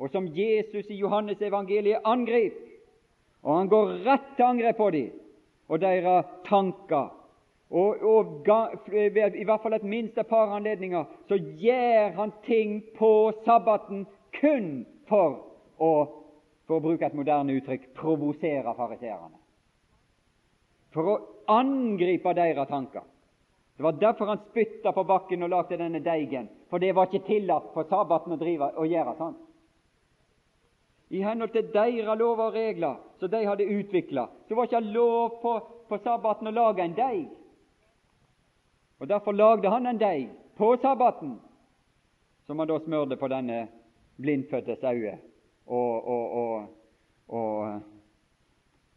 [0.00, 2.56] og som Jesus i Johannes evangeliet angrep.
[3.44, 5.10] Og han går rett til angrep på dem
[5.70, 7.10] og deres tanker.
[7.70, 8.48] Og, og
[8.90, 14.06] i hvert fall et minst et par anledninger så gjør han ting på sabbaten
[14.40, 14.70] kun
[15.08, 15.36] for
[15.78, 15.92] å,
[16.66, 19.38] for å bruke et moderne uttrykk, provosere fariseerne.
[20.90, 21.18] For å
[21.54, 23.04] angripe deres tanker.
[23.76, 27.28] Det var derfor han spytta på bakken og lagde denne deigen, for det var ikke
[27.28, 29.38] tillatt på sabbaten å, drive, å gjøre sånn
[31.10, 34.26] i henhold til deres lover og regler som de hadde utvikla.
[34.48, 35.54] Så var ikke lov på,
[35.88, 37.28] på sabbaten å lage en deig.
[39.00, 41.34] Og Derfor lagde han en deig på sabbaten,
[42.46, 43.64] som han da smørte på denne
[44.20, 45.16] blindfødtes øye,
[45.66, 46.64] og, og, og,
[47.28, 47.80] og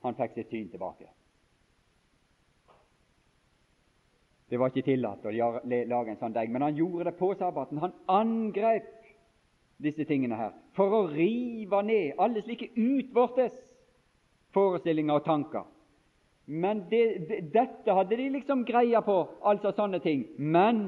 [0.03, 1.07] han fikk sitt syn tilbake.
[4.49, 7.79] Det var ikke tillatt å lage en sånn deig, men han gjorde det på sabbaten.
[7.81, 8.91] Han angrep
[9.83, 13.53] disse tingene her, for å rive ned alle slike utvortes
[14.55, 15.67] forestillinger og tanker.
[16.45, 19.15] Men det, det, dette hadde de liksom greia på,
[19.47, 20.25] altså sånne ting.
[20.37, 20.81] Men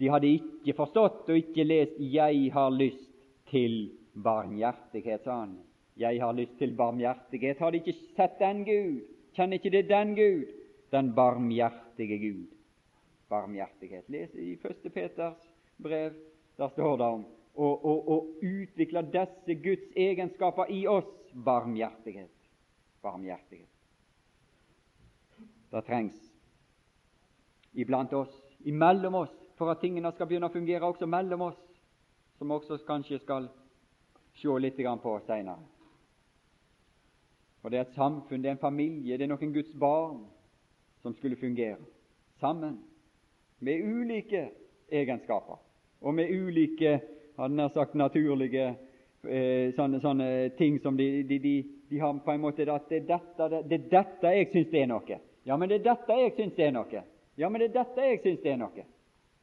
[0.00, 3.10] de hadde ikke forstått og ikke lest 'Jeg har lyst
[3.50, 5.58] til barmhjertighet', sa han.
[5.96, 7.58] 'Jeg har lyst til barmhjertighet'.
[7.58, 9.02] Har de ikke sett den Gud?
[9.34, 10.46] Kjenner ikke det den Gud?
[10.92, 12.46] Den barmhjertige Gud.
[13.28, 14.08] Barmhjertighet.
[14.08, 14.92] Les i 1.
[14.92, 15.50] Peters
[15.82, 16.14] brev
[16.60, 17.22] der står det om
[17.56, 22.32] å, utvikle disse Guds egenskaper i oss barmhjertighet.
[23.02, 23.68] Barmhjertighet.
[25.70, 26.18] Det trengs
[27.72, 28.32] iblant oss,
[28.66, 31.60] imellom oss, for at tingene skal begynne å fungere også mellom oss,
[32.36, 33.48] som vi også kanskje skal
[34.40, 35.62] se litt på seinere.
[37.60, 40.24] For det er et samfunn, det er en familie, det er noen Guds barn
[41.00, 41.80] som skulle fungere
[42.40, 42.80] sammen,
[43.60, 44.48] med ulike
[44.90, 45.60] egenskaper
[46.00, 47.00] og med ulike
[47.36, 48.70] hadde nær sagt naturlige
[49.24, 51.54] eh, sånne, sånne, ting som de, de, de,
[51.90, 54.82] de, har på en måte at det er dette, det, det dette jeg syns det
[54.82, 55.20] er noe.
[55.48, 57.04] Ja, men det er dette jeg syns det er noe.
[57.40, 58.86] Ja, men det er dette jeg syns det er noe.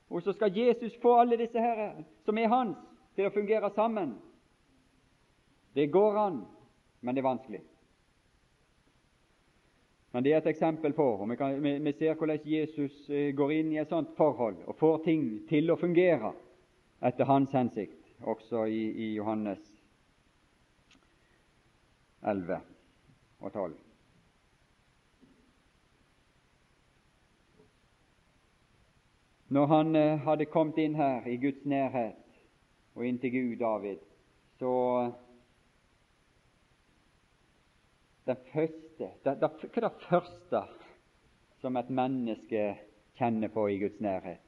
[0.08, 2.78] Og så skal Jesus få alle disse her som er hans,
[3.17, 4.13] til å fungere sammen.
[5.74, 6.43] Det går an,
[7.02, 7.62] men det er vanskelig.
[10.13, 13.34] Men det er et eksempel på og vi, kan, vi, vi ser hvordan Jesus eh,
[13.36, 16.32] går inn i et sånt forhold og får ting til å fungere
[17.01, 19.62] etter hans hensikt, også i, i Johannes
[22.23, 22.62] 11
[23.39, 23.75] og 12.
[29.49, 32.41] Når han eh, hadde kommet inn her i Guds nærhet
[32.97, 34.01] og inn til Gud, David,
[34.60, 34.73] så
[38.27, 40.63] det første, det, det, Hva er det første
[41.62, 42.65] som et menneske
[43.15, 44.46] kjenner på i Guds nærhet?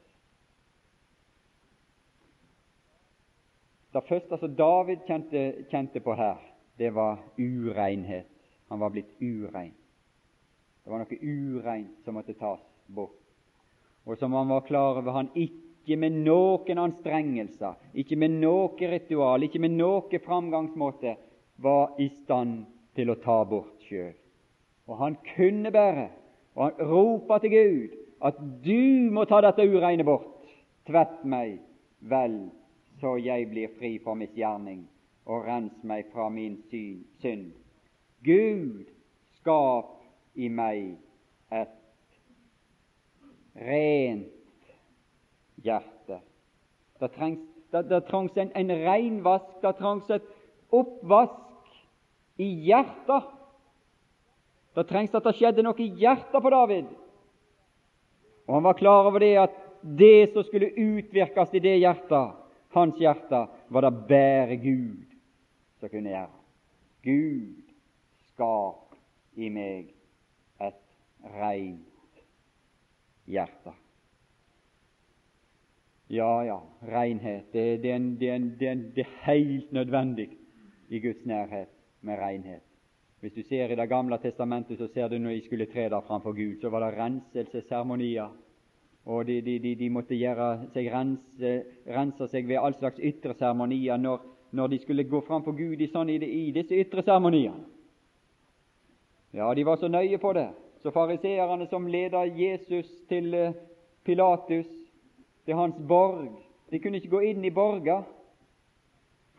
[3.94, 6.38] Det første som David kjente, kjente på her,
[6.78, 8.30] det var urenhet.
[8.70, 9.74] Han var blitt urein.
[10.84, 13.18] Det var noe ureint som måtte tas bort.
[14.06, 19.44] Og som han var klar over han ikke med noen anstrengelser, ikke med noe ritual,
[19.46, 21.16] ikke med noen framgangsmåte
[21.62, 22.64] var i stand
[22.96, 24.14] til å ta bort sjøl.
[24.90, 26.08] Og han kunne bare,
[26.56, 30.46] og han ropa til Gud at du må ta dette ureine bort.
[30.90, 31.60] Tvett meg
[32.10, 32.50] vel,
[33.00, 34.84] så jeg blir fri for misgjerning,
[35.26, 37.52] og rens meg fra min synd.
[38.26, 38.86] Gud,
[39.40, 39.96] skap
[40.36, 40.98] i meg
[41.56, 41.78] et
[43.56, 44.74] rent
[45.64, 46.20] hjerte.
[47.00, 50.26] Det trengs, det, det trengs en, en reinvask, det trengs et
[50.76, 51.70] oppvask
[52.40, 53.36] i hjertet.
[54.76, 56.92] Det trengs at det skjedde noe i hjertet på David.
[58.48, 62.39] Og Han var klar over det at det som skulle utvirkes i det hjertet,
[62.76, 65.16] hans hjerte, var det bare Gud
[65.80, 66.40] som kunne gjøre.
[67.04, 67.74] Gud,
[68.32, 68.96] skap
[69.40, 69.94] i meg
[70.62, 70.82] et
[71.36, 72.24] reint
[73.30, 73.76] hjerte.
[76.10, 76.58] Ja, ja,
[76.90, 77.52] renhet.
[77.54, 80.32] Det, det, det, det er helt nødvendig
[80.90, 81.70] i Guds nærhet
[82.02, 82.66] med renhet.
[83.20, 86.02] Hvis du ser i Det gamle testamentet, så ser du når de skulle tre der
[86.02, 88.30] framfor Gud, så var det renselsesseremonier.
[89.06, 90.18] Og de, de, de, de, måtte
[90.74, 91.54] seg rense,
[91.88, 95.88] rense seg ved all slags ytre seremonier når, når, de skulle gå framfor Gud i,
[95.88, 97.64] sånn, i, i disse ytre seremoniene.
[99.34, 100.50] Ja, de var så nøye på det.
[100.82, 103.58] Så fariseerne som leda Jesus til eh,
[104.06, 104.70] Pilatus,
[105.46, 106.32] til hans borg,
[106.72, 108.04] de kunne ikke gå inn i borga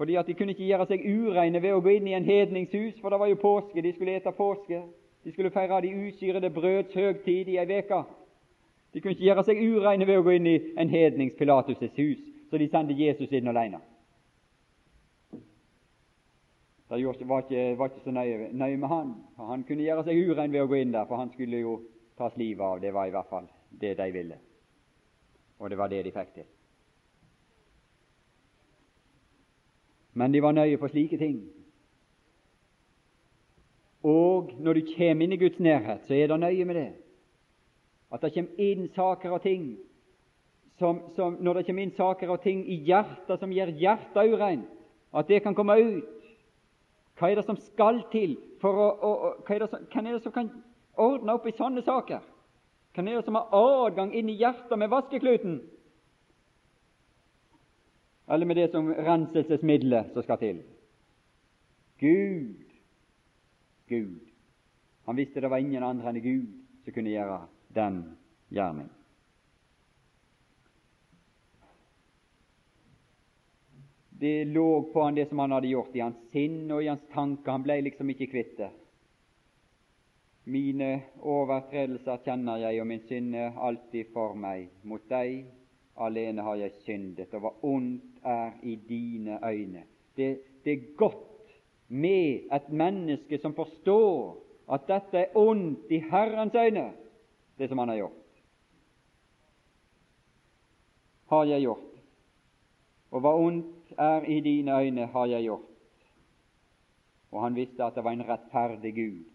[0.01, 2.95] fordi at De kunne ikke gjøre seg ureine ved å gå inn i en hedningshus,
[3.03, 4.79] for det var jo påske, de skulle ete påske.
[5.25, 7.99] De skulle feire de usyrede brøds høgtid i ei uke.
[8.93, 12.21] De kunne ikke gjøre seg ureine ved å gå inn i en hednings Pilatus' hus,
[12.51, 13.79] så de sendte Jesus inn alene.
[16.91, 19.13] Det var ikke, var ikke så nøye, nøye, med han.
[19.39, 21.77] Han kunne gjøre seg urein ved å gå inn der, for han skulle jo
[22.19, 22.81] tas livet av.
[22.83, 24.41] Det var i hvert fall det de ville,
[25.61, 26.49] og det var det de fikk til.
[30.13, 31.39] men de var nøye på slike ting.
[34.03, 36.91] Og når du kommer inn i Guds nærhet, så er det nøye med det.
[38.11, 39.77] At det kommer inn saker og ting
[40.81, 44.69] som, som, Når det kommer inn saker og ting i hjertet som gjør hjertet ureint,
[45.13, 46.27] at det kan komme ut.
[47.19, 50.07] Hva er det som skal til for å, å, å hva er det som, Hvem
[50.07, 50.49] er det som kan
[50.97, 52.23] ordne opp i sånne saker?
[52.95, 55.61] Hvem er det som har adgang inn i hjertet med vaskekluten?
[58.31, 60.63] eller med det som renselsesmiddelet som skal til.
[61.99, 62.55] Gud.
[63.89, 64.21] Gud.
[65.07, 66.53] Han visste det var ingen andre enn Gud
[66.85, 67.41] som kunne gjøre
[67.75, 68.03] den
[68.49, 68.89] gjerning.
[74.21, 77.07] Det lå på han det som han hadde gjort i hans sinn og i hans
[77.13, 77.55] tanker.
[77.55, 78.69] Han ble liksom ikke kvitt det.
[80.51, 80.91] Mine
[81.25, 84.69] overtredelser kjenner jeg, og min synd er alltid for meg.
[84.85, 85.47] Mot deg
[86.01, 89.87] alene har jeg syndet, og hva ondt er i dine øyne.
[90.17, 90.31] Det,
[90.65, 91.57] det er godt
[91.89, 94.37] med et menneske som forstår
[94.71, 96.91] at dette er ondt i Herrens øyne,
[97.61, 98.27] det som han har gjort.
[101.27, 101.99] Har jeg gjort.
[103.11, 106.07] Og hva ondt er i dine øyne, har jeg gjort.
[107.31, 109.29] Og han visste at det var en rettferdig Gud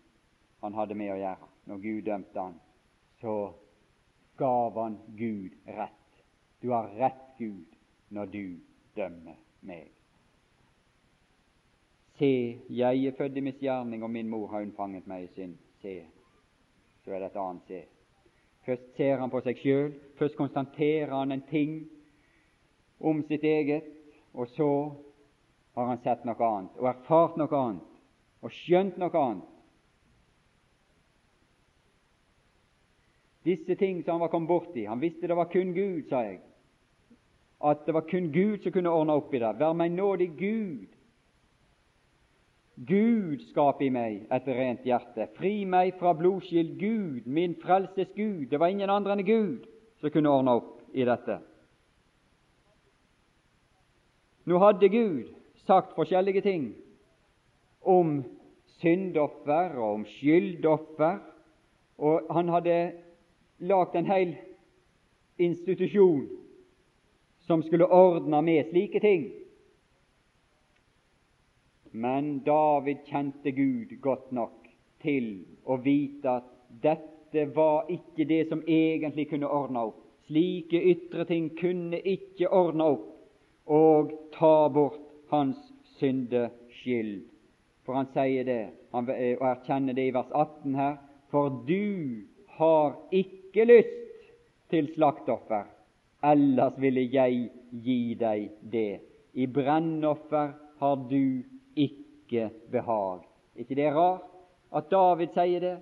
[0.65, 1.51] han hadde med å gjøre.
[1.69, 2.57] Når Gud dømte han,
[3.21, 3.35] så
[4.41, 6.21] gav han Gud rett.
[6.61, 7.77] Du har rett, Gud,
[8.09, 8.45] når du
[8.97, 9.91] dømmer meg.
[12.17, 12.31] Se,
[12.73, 15.59] jeg er født i misgjerning, og min mor har unnfanget meg i synd.
[15.83, 15.99] Se,
[17.03, 17.85] så er det et annet se.
[18.65, 21.83] Først ser han på seg sjøl, først konstaterer han en ting
[22.99, 23.85] om sitt eget,
[24.33, 24.69] og så
[25.75, 27.99] har han sett noe annet, og erfart noe annet,
[28.41, 29.51] og skjønt noe annet.
[33.45, 34.87] Disse ting som han var kommet borti.
[34.89, 36.39] Han visste det var kun Gud, sa jeg.
[37.61, 39.51] At det var kun Gud som kunne ordne opp i det.
[39.59, 40.94] Vær meg nådig, Gud.
[42.75, 45.29] Gud skap i meg et rent hjerte.
[45.37, 46.75] Fri meg fra blodskyld.
[46.79, 48.49] Gud, min frelses Gud.
[48.51, 49.67] Det var ingen andre enn Gud
[50.01, 51.39] som kunne ordne opp i dette.
[54.45, 55.31] Nå hadde Gud
[55.65, 56.67] sagt forskjellige ting
[57.81, 58.19] om
[58.81, 61.21] syndoffer og om skyldoffer,
[61.97, 62.75] og han hadde
[63.63, 64.35] lagd en hel
[65.39, 66.27] institusjon
[67.47, 69.29] som skulle ordne med slike ting.
[71.95, 74.65] Men David kjente Gud godt nok
[74.99, 76.49] til å vite at
[76.83, 80.01] dette var ikke det som egentlig kunne ordne opp.
[80.27, 84.99] Slike ytre ting kunne ikke ordne opp og ta bort
[85.31, 85.61] hans
[85.99, 87.23] syndeskyld.
[87.85, 90.99] For han sier det, han, og erkjenner det i vers 18 her.
[91.31, 92.25] For du
[92.57, 94.29] har ikke lyst
[94.73, 95.69] til slaktoffer,
[96.25, 97.49] ellers ville jeg
[97.85, 98.99] gi deg det.
[99.35, 101.45] I brennoffer har du
[102.25, 103.21] ikke behag.
[103.55, 104.25] ikke det er rart
[104.75, 105.75] at David sier det?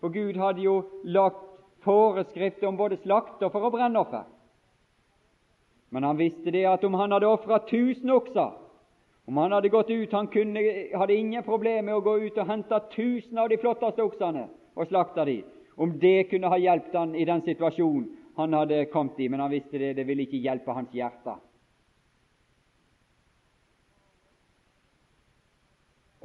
[0.00, 1.42] For Gud hadde jo lagt
[1.84, 4.24] foreskrifter om både slaktoffer og brennoffer.
[5.90, 8.52] Men han visste det at om han hadde ofra tusen okser,
[9.26, 10.60] om han hadde gått ut Han kunne,
[10.92, 14.88] hadde ingen problemer med å gå ut og hente tusen av de flotteste oksene og
[14.90, 15.38] slakte de.
[15.76, 19.50] Om det kunne ha hjulpet han i den situasjonen han hadde kommet i, men han
[19.50, 21.36] visste det, det ville ikke hjelpe hans hjerte.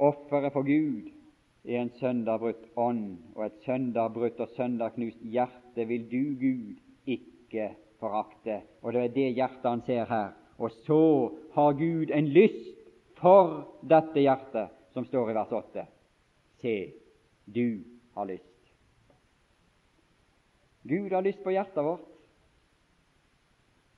[0.00, 1.10] Offeret for Gud
[1.68, 8.62] er en sønderbrutt ånd, og et sønderbrutt og sønderknust hjerte vil du, Gud, ikke forakte.
[8.80, 10.30] Og det er det hjertet han ser her.
[10.58, 11.02] Og så
[11.54, 12.78] har Gud en lyst
[13.20, 15.84] for dette hjertet, som står i vers 8.
[16.60, 16.76] Se,
[17.44, 17.82] du
[18.16, 18.46] har lyst.
[20.82, 22.08] Gud har lyst på hjertet vårt.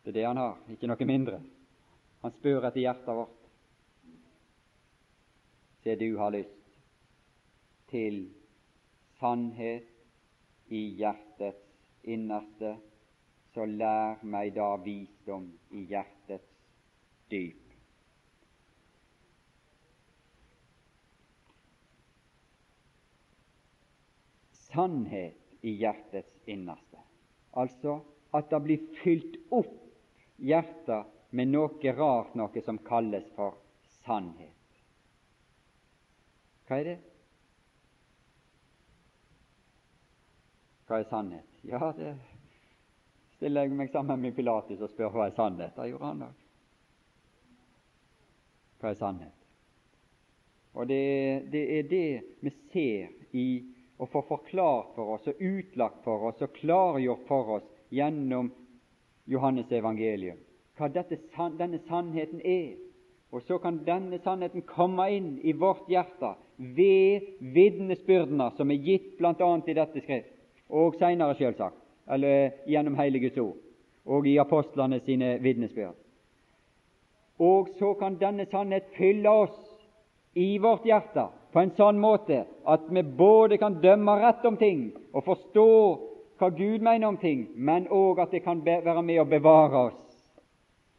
[0.02, 1.38] Det er det han har, ikke noe mindre.
[2.26, 3.41] Han spør etter hjertet vårt.
[5.82, 6.78] Se, du har lyst
[7.90, 8.24] til
[9.18, 9.88] sannhet
[10.70, 11.66] i hjertets
[12.02, 12.76] innerste
[13.52, 16.54] så lær meg da visdom i hjertets
[17.32, 17.58] dyp.
[24.72, 27.02] Sannhet i hjertets innerste,
[27.52, 27.98] altså
[28.32, 29.76] at det blir fylt opp
[30.40, 33.60] hjertet med noe rart, noe som kalles for
[34.00, 34.61] sannhet.
[36.72, 37.00] Hva er det?
[40.88, 41.48] Hva er sannhet?
[41.68, 42.14] Ja, det
[43.36, 45.74] stiller jeg meg sammen med Pilatus og spør hva er sannhet.
[45.76, 46.38] Det gjorde han òg.
[48.80, 49.42] Hva er sannhet?
[50.72, 51.02] Og det,
[51.52, 52.06] det, er det
[52.40, 53.44] vi ser i
[54.00, 58.48] å få forklart for oss og utlagt for oss og klargjort for oss gjennom
[59.28, 60.40] Johannes evangelium,
[60.80, 61.20] hva dette,
[61.60, 62.80] denne sannheten er.
[63.28, 66.32] Og så kan denne sannheten komme inn i vårt hjerte
[66.76, 69.50] ved vitnesbyrdene som er gitt bl.a.
[69.66, 70.30] i dette skrift,
[70.70, 71.78] og seinere, selvsagt
[72.12, 73.56] eller gjennom Guds ord,
[74.06, 75.94] og i apostlene sine vitnesbyrd.
[77.38, 79.58] Og så kan denne sannhet fylle oss
[80.34, 84.90] i vårt hjerte på en sånn måte at vi både kan dømme rett om ting
[85.12, 85.68] og forstå
[86.40, 90.00] hva Gud mener om ting, men òg at det kan være med å bevare oss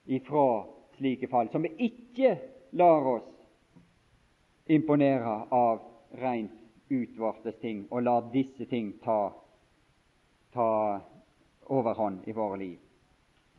[0.05, 0.63] ifra
[0.97, 2.35] slike fall, som vi ikke
[2.79, 3.27] lar oss
[4.65, 6.51] imponere av rent
[6.89, 9.33] utvortes ting, og lar disse ting ta
[10.53, 11.01] ta
[11.73, 12.79] overhånd i våre liv,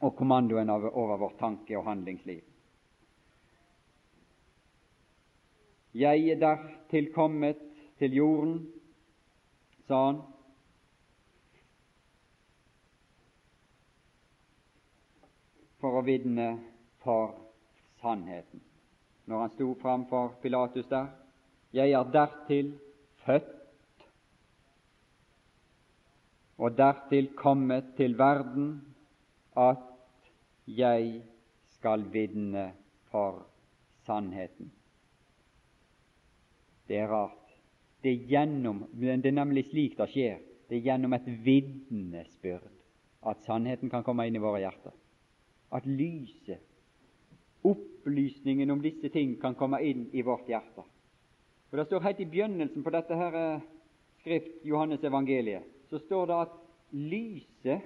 [0.00, 2.42] og kommandoen over vårt tanke- og handlingsliv.
[5.94, 7.58] Jeg er dertil kommet
[7.98, 8.54] til jorden,
[9.86, 10.22] sa han.
[15.80, 16.48] For å vitne
[17.04, 17.34] for
[18.00, 18.62] sannheten.
[19.26, 21.06] Når han sto framfor Pilatus der.
[21.72, 22.74] Jeg er dertil
[23.24, 23.54] født
[26.58, 28.68] og dertil kommet til verden
[29.56, 29.82] at
[30.66, 31.22] jeg
[31.68, 32.72] skal vitne
[33.10, 33.46] for
[34.06, 34.72] sannheten.
[36.88, 37.40] Det er rart.
[38.02, 40.38] Det er, gjennom, det er nemlig slik det skjer.
[40.68, 42.68] Det er gjennom et vitnesbyrd
[43.24, 44.92] at sannheten kan komme inn i våre hjerter.
[45.72, 46.60] At lyset,
[48.04, 50.84] opplysningen om disse ting, kan komme inn i vårt hjerte.
[51.70, 53.62] For Det står helt i begynnelsen på dette her eh,
[54.20, 56.52] skrift, Johannes evangeliet, så står det at
[56.92, 57.80] lyset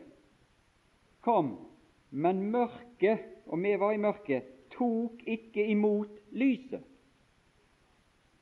[1.20, 1.54] kom,
[2.10, 4.44] men mørket, og vi var i mørket,
[4.74, 6.82] tok ikke imot lyset.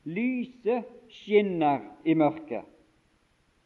[0.04, 2.64] Lyset skinner i mørket,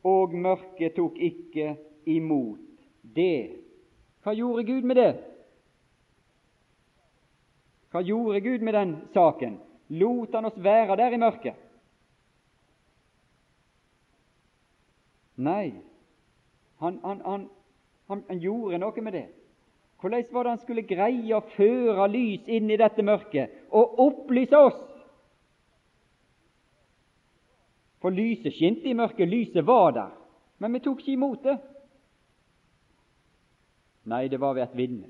[0.04, 1.74] og mørket tok ikke
[2.06, 3.56] imot det.
[4.24, 5.12] Hva gjorde Gud med det?
[7.90, 9.58] Hva gjorde Gud med den saken?
[9.88, 11.66] Lot han oss være der i mørket?
[15.40, 15.72] Nei,
[16.78, 17.46] han, han, han,
[18.28, 19.26] han, gjorde noe med det.
[20.00, 24.60] Hvordan var det han skulle greie å føre lys inn i dette mørket og opplyse
[24.68, 24.78] oss?
[28.00, 30.12] For lyset skinte i mørket, lyset var der,
[30.60, 31.56] men vi tok ikke imot det.
[34.08, 35.08] Nei, det var ved et vitne.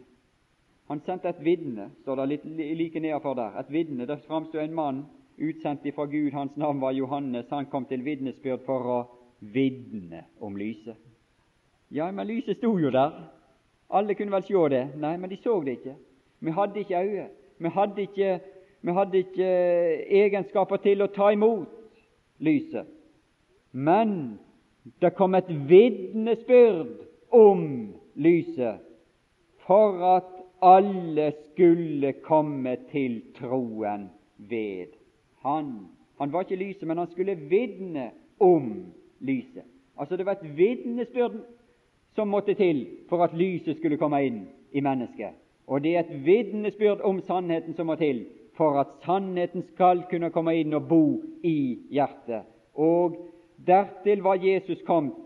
[0.90, 2.44] Han sendte et vitne, står det litt
[2.78, 3.58] like nedenfor der.
[3.60, 5.04] Et vitne, Der framsto en mann
[5.38, 7.46] utsendt ifra Gud, hans navn var Johannes.
[7.50, 9.00] Han kom til vitnesbyrd for å
[9.40, 10.98] vitne om lyset.
[11.90, 13.14] Ja, men lyset sto jo der.
[13.90, 14.88] Alle kunne vel se det.
[14.96, 15.94] Nei, men de så det ikke.
[16.40, 17.28] Vi hadde ikke øye.
[17.58, 18.40] Vi hadde ikke
[18.80, 19.48] vi hadde ikke
[20.24, 21.68] egenskaper til å ta imot
[22.40, 22.88] lyset.
[23.72, 24.38] Men
[25.02, 26.94] det kom et vitnesbyrd
[27.36, 27.66] om
[28.16, 28.80] lyset
[29.66, 34.86] for at alle skulle komme til troen ved
[35.42, 35.88] Han.
[36.18, 39.64] Han var ikke lyset, men han skulle vitne om lyset.
[39.98, 41.40] Altså Det var et vitnesbyrd
[42.14, 44.42] som måtte til for at lyset skulle komme inn
[44.72, 45.32] i mennesket.
[45.66, 50.30] Og det er et vitnesbyrd om sannheten som må til for at sannheten skal kunne
[50.30, 51.04] komme inn og bo
[51.42, 52.42] i hjertet.
[52.74, 53.16] Og
[53.66, 55.16] dertil var Jesus kommet.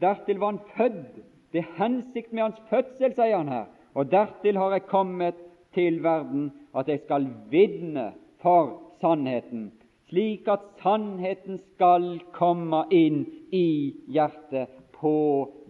[0.00, 1.18] Dertil var han født.
[1.52, 3.66] Det er hensikt med hans fødsel, sier han her.
[3.94, 5.34] Og dertil har jeg kommet
[5.74, 8.12] til verden at jeg skal vitne
[8.42, 9.72] for sannheten,
[10.08, 15.14] slik at sannheten skal komme inn i hjertet på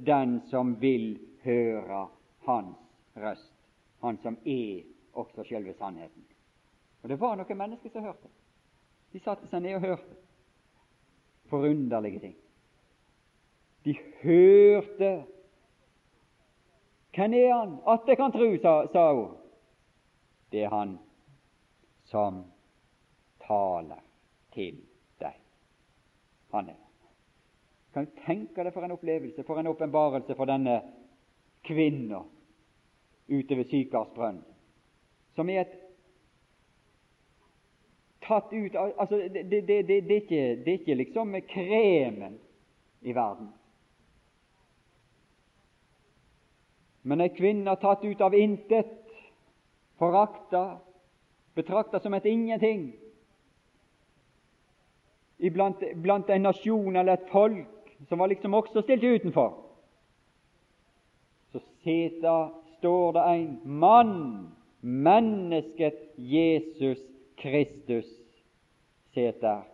[0.06, 2.06] den som vil høre
[2.46, 2.76] hans
[3.16, 3.54] røst,
[4.00, 6.24] han som er også selve sannheten.
[7.02, 8.30] Og det var noen mennesker som hørte.
[9.12, 10.16] De satte seg ned og hørte.
[11.48, 12.36] Forunderlige ting.
[13.86, 15.12] De hørte.
[17.18, 17.78] Hvem er han?
[17.88, 19.32] At jeg kan tru, sa, sa hun.
[20.52, 20.98] Det er han
[22.06, 22.44] som
[23.42, 24.04] taler
[24.54, 24.78] til
[25.20, 25.34] deg.
[26.54, 26.84] Han er
[27.92, 30.76] Kan du tenke deg for en opplevelse, for en åpenbarelse for denne
[31.66, 32.20] kvinna
[33.28, 34.14] ute ved Sykars
[35.34, 35.74] som er et
[38.24, 42.38] tatt ut altså, det, det, det, det, er ikke, det er ikke liksom kremen
[43.00, 43.50] i verden.
[47.08, 48.96] Men ei kvinne tatt ut av intet,
[49.98, 50.78] forakta,
[51.56, 52.90] betrakta som et ingenting
[55.38, 59.56] iblant blant en nasjon eller et folk som var liksom også stilt utenfor.
[61.52, 62.36] Så seta
[62.78, 64.14] står det en mann,
[64.80, 67.00] mennesket Jesus
[67.38, 68.06] Kristus,
[69.14, 69.64] seter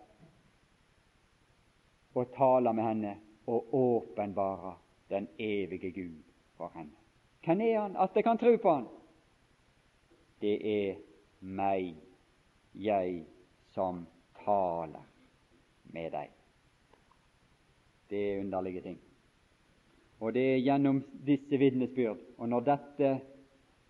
[2.15, 3.15] og taler med henne
[3.51, 4.77] og åpenbarer
[5.11, 6.23] den evige Gud
[6.57, 7.04] for henne.
[7.45, 8.87] Hvem er han at jeg kan tro på han?
[10.41, 10.97] Det er
[11.41, 11.95] meg,
[12.75, 13.25] jeg
[13.75, 14.05] som
[14.45, 15.05] taler
[15.93, 16.33] med deg.
[18.11, 18.99] Det er underlige ting.
[20.21, 23.15] Og det er gjennom disse vitnesbyrd, og når dette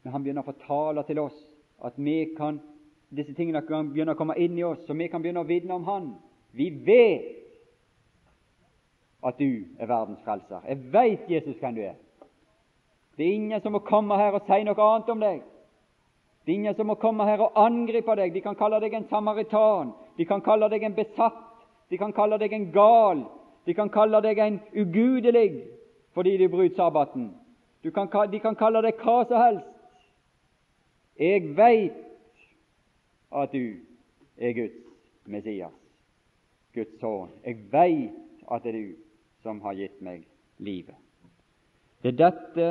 [0.05, 1.37] når han begynner å få tale til oss,
[1.85, 2.61] at vi kan
[3.15, 5.77] disse tingene kan begynne å komme inn i oss, så vi kan begynne å vitne
[5.77, 6.11] om Han.
[6.53, 7.41] Vi vet
[9.25, 10.65] at du er verdens frelser.
[10.69, 11.97] Jeg vet, Jesus, hvem du er.
[13.17, 15.43] Det er ingen som må komme her og si noe annet om deg.
[16.45, 18.35] Det er ingen som må komme her og angripe deg.
[18.35, 21.41] De kan kalle deg en samaritan, de kan kalle deg en besatt,
[21.91, 23.25] de kan kalle deg en gal,
[23.65, 25.65] de kan kalle deg en ugudelig
[26.15, 27.33] fordi du bryter sabbaten.
[27.95, 29.71] Kan, de kan kalle deg hva som helst.
[31.19, 31.99] Jeg veit
[33.35, 33.77] at du
[34.39, 34.79] er Guds
[35.27, 35.75] Messias,
[36.75, 37.33] Guds sønn.
[37.45, 38.95] Jeg veit at det er du
[39.43, 40.25] som har gitt meg
[40.59, 40.97] livet.
[42.03, 42.69] Det er dette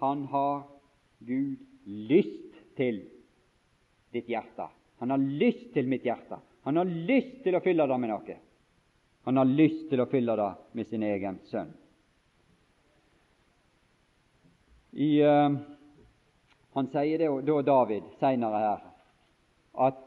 [0.00, 0.62] han har
[1.18, 3.02] Gud lyst til
[4.14, 4.68] ditt hjerte.
[4.98, 6.38] Han har lyst til mitt hjerte.
[6.64, 8.36] Han har lyst til å fylle det med noe.
[9.24, 11.72] Han har lyst til å fylle det med sin egen sønn.
[14.94, 15.50] I, uh,
[16.76, 18.84] han sier det da David senere her
[19.88, 20.02] at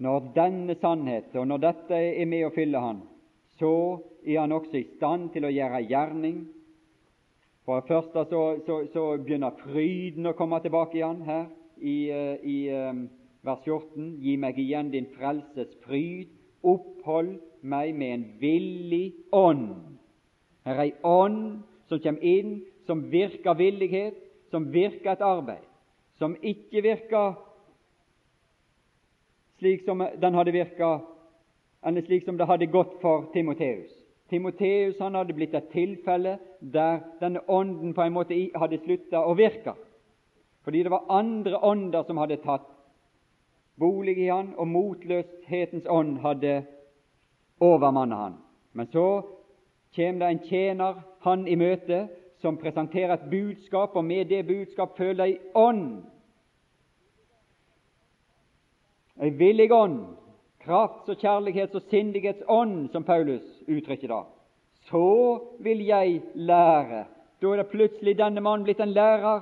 [0.00, 3.00] når denne sannhet, og når dette er med å fylle han,
[3.60, 3.72] så
[4.24, 6.42] er han også i stand til å gjøre gjerning.
[7.70, 11.44] For det første så, så, så begynner fryden å komme tilbake igjen her
[11.78, 13.04] i, eh, i um,
[13.46, 14.08] vers 14.
[14.18, 16.32] Gi meg igjen din frelses fryd.
[16.66, 19.68] Opphold meg med en villig ånd.
[20.66, 22.56] Her er ei ånd som kommer inn,
[22.90, 24.18] som virker villighet,
[24.50, 25.62] som virker et arbeid,
[26.18, 27.38] som ikke virker
[29.62, 30.96] slik som den hadde virka,
[31.86, 33.99] eller slik som det hadde gått for Timoteus.
[34.30, 39.34] Timoteus han hadde blitt et tilfelle der denne ånden på en måte hadde slutta å
[39.38, 39.74] virke,
[40.64, 42.68] fordi det var andre ånder som hadde tatt
[43.80, 46.60] bolig i han, og motløshetens ånd hadde
[47.64, 48.38] overmannet han.
[48.72, 49.06] Men så
[49.96, 52.04] kommer det en tjener han i møte
[52.40, 56.04] som presenterer et budskap, og med det budskap føler ei ånd.
[59.20, 59.98] Ei villig ånd,
[60.64, 64.24] krafts- og kjærlighets- og sindighets ånd, som Paulus uttrykker det,
[64.90, 67.04] så vil jeg lære.
[67.40, 69.40] Da er det plutselig denne mannen blitt en lærer.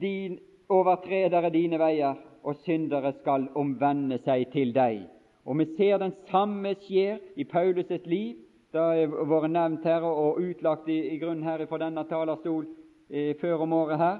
[0.00, 0.38] Din
[0.68, 5.02] overtredere dine veier, og syndere skal omvende seg til deg.
[5.44, 8.36] Og Vi ser den samme skjer i Paulus' liv.
[8.72, 12.66] Det har vært nevnt her og utlagt i, i grunnen her fra denne talerstol
[13.10, 14.18] eh, før om året her,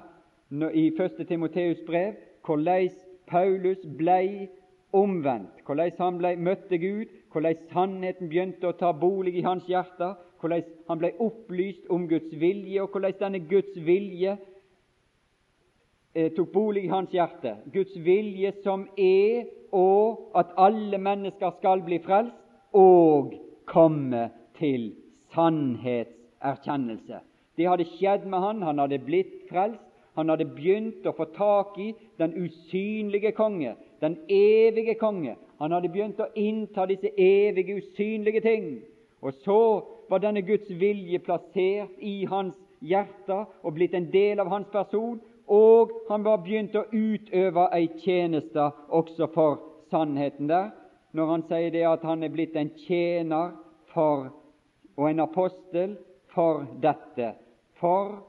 [0.75, 1.27] i 1.
[1.29, 2.91] Timoteus brev, hvordan
[3.27, 4.49] Paulus blei
[4.93, 10.15] omvendt, hvordan han ble, møtte Gud, hvordan sannheten begynte å ta bolig i hans hjerte,
[10.41, 14.37] hvordan han ble opplyst om Guds vilje, og hvordan denne Guds vilje
[16.15, 17.57] eh, tok bolig i hans hjerte.
[17.73, 22.35] Guds vilje som er og at alle mennesker skal bli frelst
[22.75, 23.35] og
[23.71, 24.29] komme
[24.59, 24.91] til
[25.35, 27.21] sannhetserkjennelse.
[27.57, 29.83] Det hadde skjedd med han, han hadde blitt frelst,
[30.19, 35.37] han hadde begynt å få tak i den usynlige konge, den evige konge.
[35.61, 38.69] Han hadde begynt å innta disse evige, usynlige ting.
[39.21, 39.61] Og så
[40.11, 45.21] var denne Guds vilje plassert i hans hjerte og blitt en del av hans person,
[45.51, 50.71] og han var begynt å utøve ei tjeneste også for sannheten der,
[51.13, 53.57] når han sier det at han er blitt en tjener
[53.93, 54.31] for
[54.97, 55.97] og en apostel
[56.35, 57.33] for dette,
[57.81, 58.21] for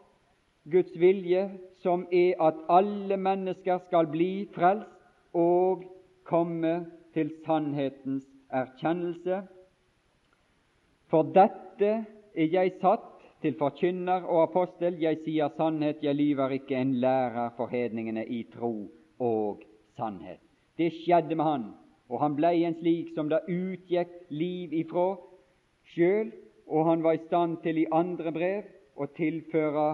[0.71, 1.49] Guds vilje,
[1.81, 5.00] som er at alle mennesker skal bli frelst
[5.33, 5.83] og
[6.23, 9.41] komme til sannhetens erkjennelse.
[11.11, 11.91] For dette
[12.35, 13.07] er jeg satt
[13.41, 14.99] til forkynner og apostel.
[15.01, 19.63] Jeg sier sannhet, jeg lyver ikke, en lærer for hedningene i tro og
[19.97, 20.39] sannhet.
[20.77, 21.65] Det skjedde med han,
[22.09, 25.15] og han blei en slik som det utgikk liv ifra
[25.93, 26.31] sjøl,
[26.71, 28.63] og han var i stand til i andre brev
[28.95, 29.87] å tilføre,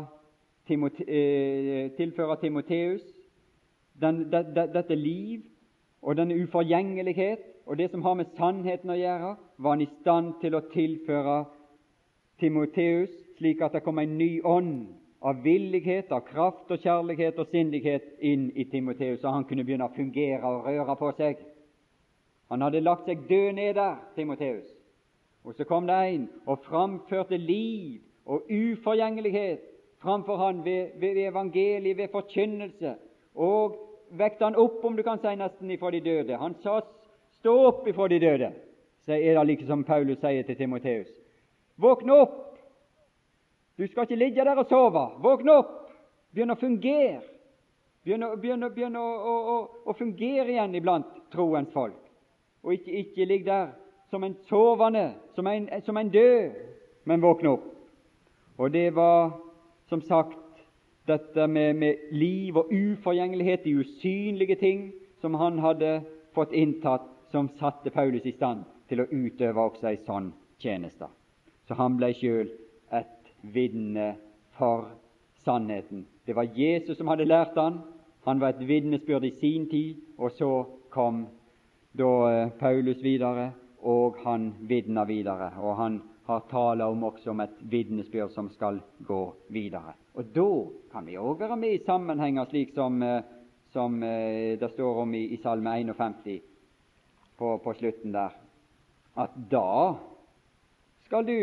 [0.70, 3.17] eh, tilføre Timoteus
[4.02, 5.42] den, de, de, dette liv
[6.02, 10.38] og denne uforgjengelighet og det som har med sannheten å gjøre, var han i stand
[10.42, 11.42] til å tilføre
[12.40, 14.88] Timoteus slik at det kom en ny ånd
[15.22, 19.88] av villighet, av kraft og kjærlighet og sindighet inn i Timoteus, så han kunne begynne
[19.90, 21.42] å fungere og røre på seg.
[22.54, 24.70] Han hadde lagt seg død ned der, Timoteus.
[25.44, 29.66] Og så kom det en og framførte liv og uforgjengelighet
[30.04, 32.96] framfor han ved, ved evangeliet, ved forkynnelse,
[33.34, 36.38] og vekte han opp, om du kan si, nesten ifra de døde.
[36.38, 36.82] Han sa
[37.40, 38.54] 'stå opp ifra de døde',
[39.06, 41.08] så er det like som Paulus sier til Timoteus.
[41.78, 42.58] Våkne opp!
[43.78, 45.10] Du skal ikke ligge der og sove.
[45.22, 45.90] Våkne opp!
[46.34, 47.22] Begynn å fungere.
[48.04, 49.56] Begynn, å, begynn, å, begynn å, å,
[49.86, 52.00] å, fungere igjen iblant troens folk.
[52.64, 53.74] Og ikke, ikke ligg der
[54.10, 56.56] som en sovende, som en, som en død,
[57.06, 57.66] men våkne opp.
[58.58, 59.36] Og det var
[59.90, 60.40] som sagt
[61.08, 64.92] dette med, med liv og uforgjengelighet, de usynlige ting
[65.22, 66.02] som han hadde
[66.36, 70.32] fått inntatt, som satte Paulus i stand til å utøve også ei sånn
[70.64, 71.10] tjeneste.
[71.68, 72.50] Så han ble sjøl
[72.96, 74.14] et vitne
[74.58, 74.88] for
[75.44, 76.06] sannheten.
[76.26, 77.82] Det var Jesus som hadde lært han.
[78.28, 80.52] Han var et vitnesbyrd i sin tid, og så
[80.92, 81.26] kom
[81.98, 83.52] da eh, Paulus videre,
[83.88, 85.52] og han vitna videre.
[85.64, 89.22] Og han har tala om også om et vitnesbyrd som skal gå
[89.54, 89.94] videre.
[90.20, 90.50] Og da
[90.92, 93.24] kan vi òg være med i sammenhenger slik som, eh,
[93.72, 96.42] som eh, det står om i, i Salme 51
[97.38, 98.36] på, på slutten der,
[99.16, 99.96] at da
[101.08, 101.40] skal du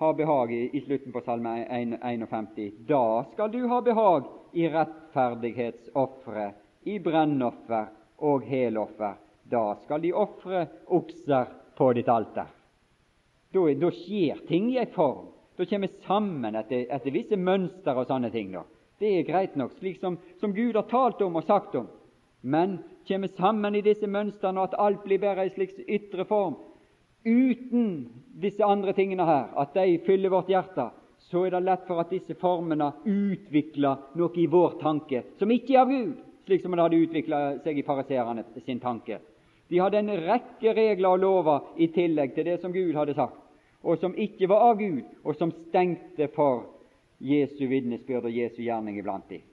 [0.00, 2.72] ha behag i, i slutten på Salme 51.
[2.88, 6.50] Da skal du ha behag i rettferdighetsofre,
[6.82, 7.92] i brennoffer
[8.24, 9.20] og heloffer.
[9.44, 12.48] Da skal de ofre okser på ditt alter.
[13.54, 15.30] Da, da skjer ting i en form.
[15.56, 18.52] Da kommer vi sammen etter, etter visse mønster og sånne ting.
[18.52, 18.64] da.
[18.98, 21.86] Det er greit nok, slik som, som Gud har talt om og sagt om.
[22.42, 22.78] Men
[23.08, 26.56] kommer sammen i disse mønstrene, og at alt blir bare i slik ytre form,
[27.24, 28.08] uten
[28.40, 30.90] disse andre tingene her, at de fyller vårt hjerte,
[31.30, 35.72] så er det lett for at disse formene utvikler noe i vår tanke som ikke
[35.72, 39.20] er av Gud, slik som det hadde utvikla seg i fariseerne sin tanke.
[39.72, 43.40] De hadde en rekke regler og lover i tillegg til det som Gud hadde sagt,
[43.84, 46.64] og som ikke var av Gud, og som stengte for
[47.24, 49.44] Jesu vitnesbyrd og Jesu gjerning iblant dem.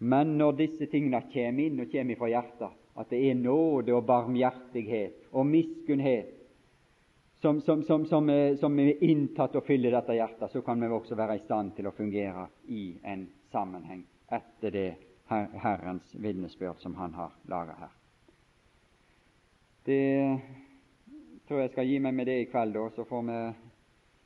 [0.00, 4.06] Men når disse tingene kommer inn og kommer fra hjertet, at det er nåde og
[4.08, 6.36] barmhjertighet og miskunnhet
[7.40, 8.26] som, som, som, som,
[8.60, 11.88] som er inntatt og fyller dette hjertet, så kan vi også være i stand til
[11.88, 14.88] å fungere i en sammenheng etter det
[15.30, 17.94] Herrens vitnesbyrd som Han har laga her.
[19.86, 20.40] Det
[21.50, 23.36] tror jeg skal gi meg med det i kveld, da, så får vi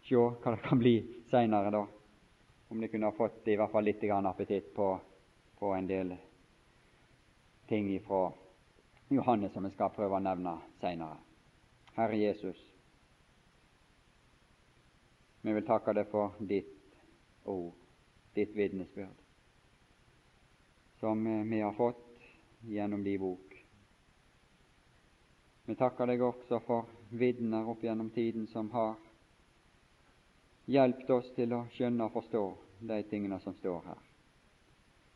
[0.05, 0.91] se hva det kan bli
[1.31, 1.79] seinere.
[2.69, 4.89] Om det kunne ha fått i hvert fall litt appetitt på,
[5.57, 6.13] på en del
[7.67, 8.27] ting fra
[9.09, 10.53] Johannes som vi skal prøve å nevne
[10.83, 11.17] seinere.
[11.97, 12.61] Herre Jesus,
[15.41, 17.01] vi vil takke deg for ditt
[17.45, 17.73] ord,
[18.37, 19.17] ditt vitnesbyrd,
[21.01, 22.21] som vi har fått
[22.69, 23.57] gjennom din bok.
[25.65, 26.85] Vi takker deg også for
[27.15, 28.95] vitner opp gjennom tiden som har
[30.67, 32.45] hjulpet oss til å skjønne og forstå
[32.89, 34.01] de tingene som står her.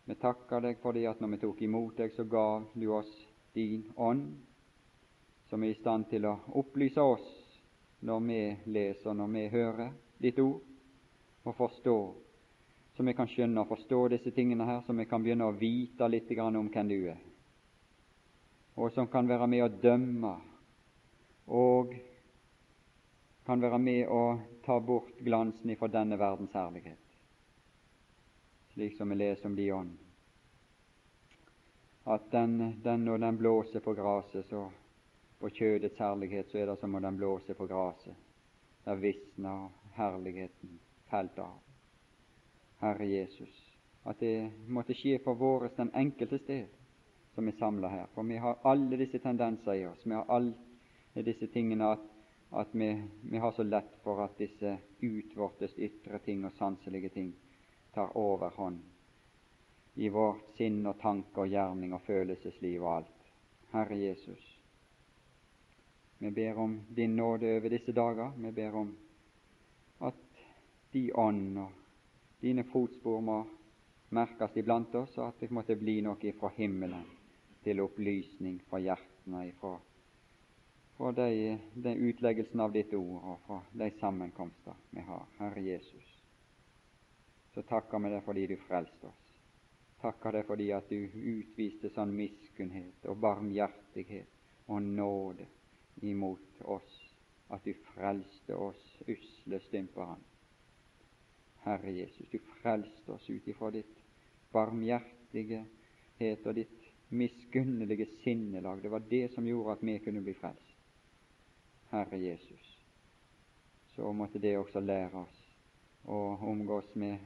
[0.09, 3.11] Vi takker deg fordi at når vi tok imot deg, så gav du oss
[3.57, 4.31] din ånd,
[5.49, 7.27] som er i stand til å opplyse oss
[8.01, 8.41] når vi
[8.73, 9.93] leser, når vi hører
[10.23, 10.63] ditt ord,
[11.45, 12.09] og forstår,
[12.97, 16.09] så vi kan skjønne og forstå disse tingene her, så vi kan begynne å vite
[16.09, 17.21] litt om hvem du er,
[18.77, 20.35] og som kan være med å dømme
[21.49, 21.95] og
[23.47, 27.17] kan være med å ta bort glansen ifra denne verdens herlighet,
[28.75, 29.95] slik som vi leser om de ånd.
[32.09, 34.69] At den, den når den blåser på graset, så
[35.39, 38.17] på kjødets herlighet, så er det som om den blåser på graset.
[38.85, 40.79] Der visner herligheten
[41.11, 41.59] felt av.
[42.81, 43.55] Herre Jesus,
[44.05, 46.69] at det måtte skje for våres den enkelte sted
[47.35, 48.07] som er samla her.
[48.15, 50.05] For vi har alle disse tendenser i oss.
[50.05, 50.31] Vi har
[51.19, 52.05] alle disse tingene at
[52.51, 57.33] at vi, vi, har så lett for at disse utvortes ytre ting og sanselige ting
[57.95, 58.79] tar overhånd
[59.95, 63.27] i vårt sinn og tanke og gjerning og følelsesliv og alt.
[63.73, 64.45] Herre Jesus,
[66.19, 68.31] vi ber om din nåde over disse dager.
[68.39, 68.95] Vi ber om
[70.01, 70.23] at
[70.93, 73.43] de ånd og dine fotspor må
[74.15, 77.05] merkes iblant oss, og at det måtte bli noe fra himmelen
[77.67, 79.75] til opplysning fra hjertene, ifra
[80.99, 86.09] for de, den utleggelsen av ditt ord og for de sammenkomster vi har, Herre Jesus.
[87.55, 89.29] Så takker vi deg fordi du frelste oss.
[90.03, 95.47] Takker deg fordi at du utviste sånn miskunnhet og barmhjertighet og nåde
[96.03, 96.91] imot oss,
[97.55, 100.27] at du frelste oss usle stymperne.
[101.63, 104.03] Herre Jesus, du frelste oss ut ifra ditt
[104.55, 108.83] barmhjertighet og ditt miskunnelige sinnelag.
[108.83, 110.68] Det var det som gjorde at vi kunne bli frelst.
[111.91, 112.79] Herre Jesus,
[113.95, 115.39] så måtte det også lære oss
[116.05, 116.19] å
[116.51, 117.19] omgås med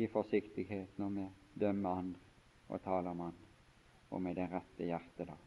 [0.00, 1.26] i forsiktighet når vi
[1.66, 2.22] dømmer andre
[2.68, 3.50] og taler om andre,
[4.10, 5.45] og med det rette hjertelag.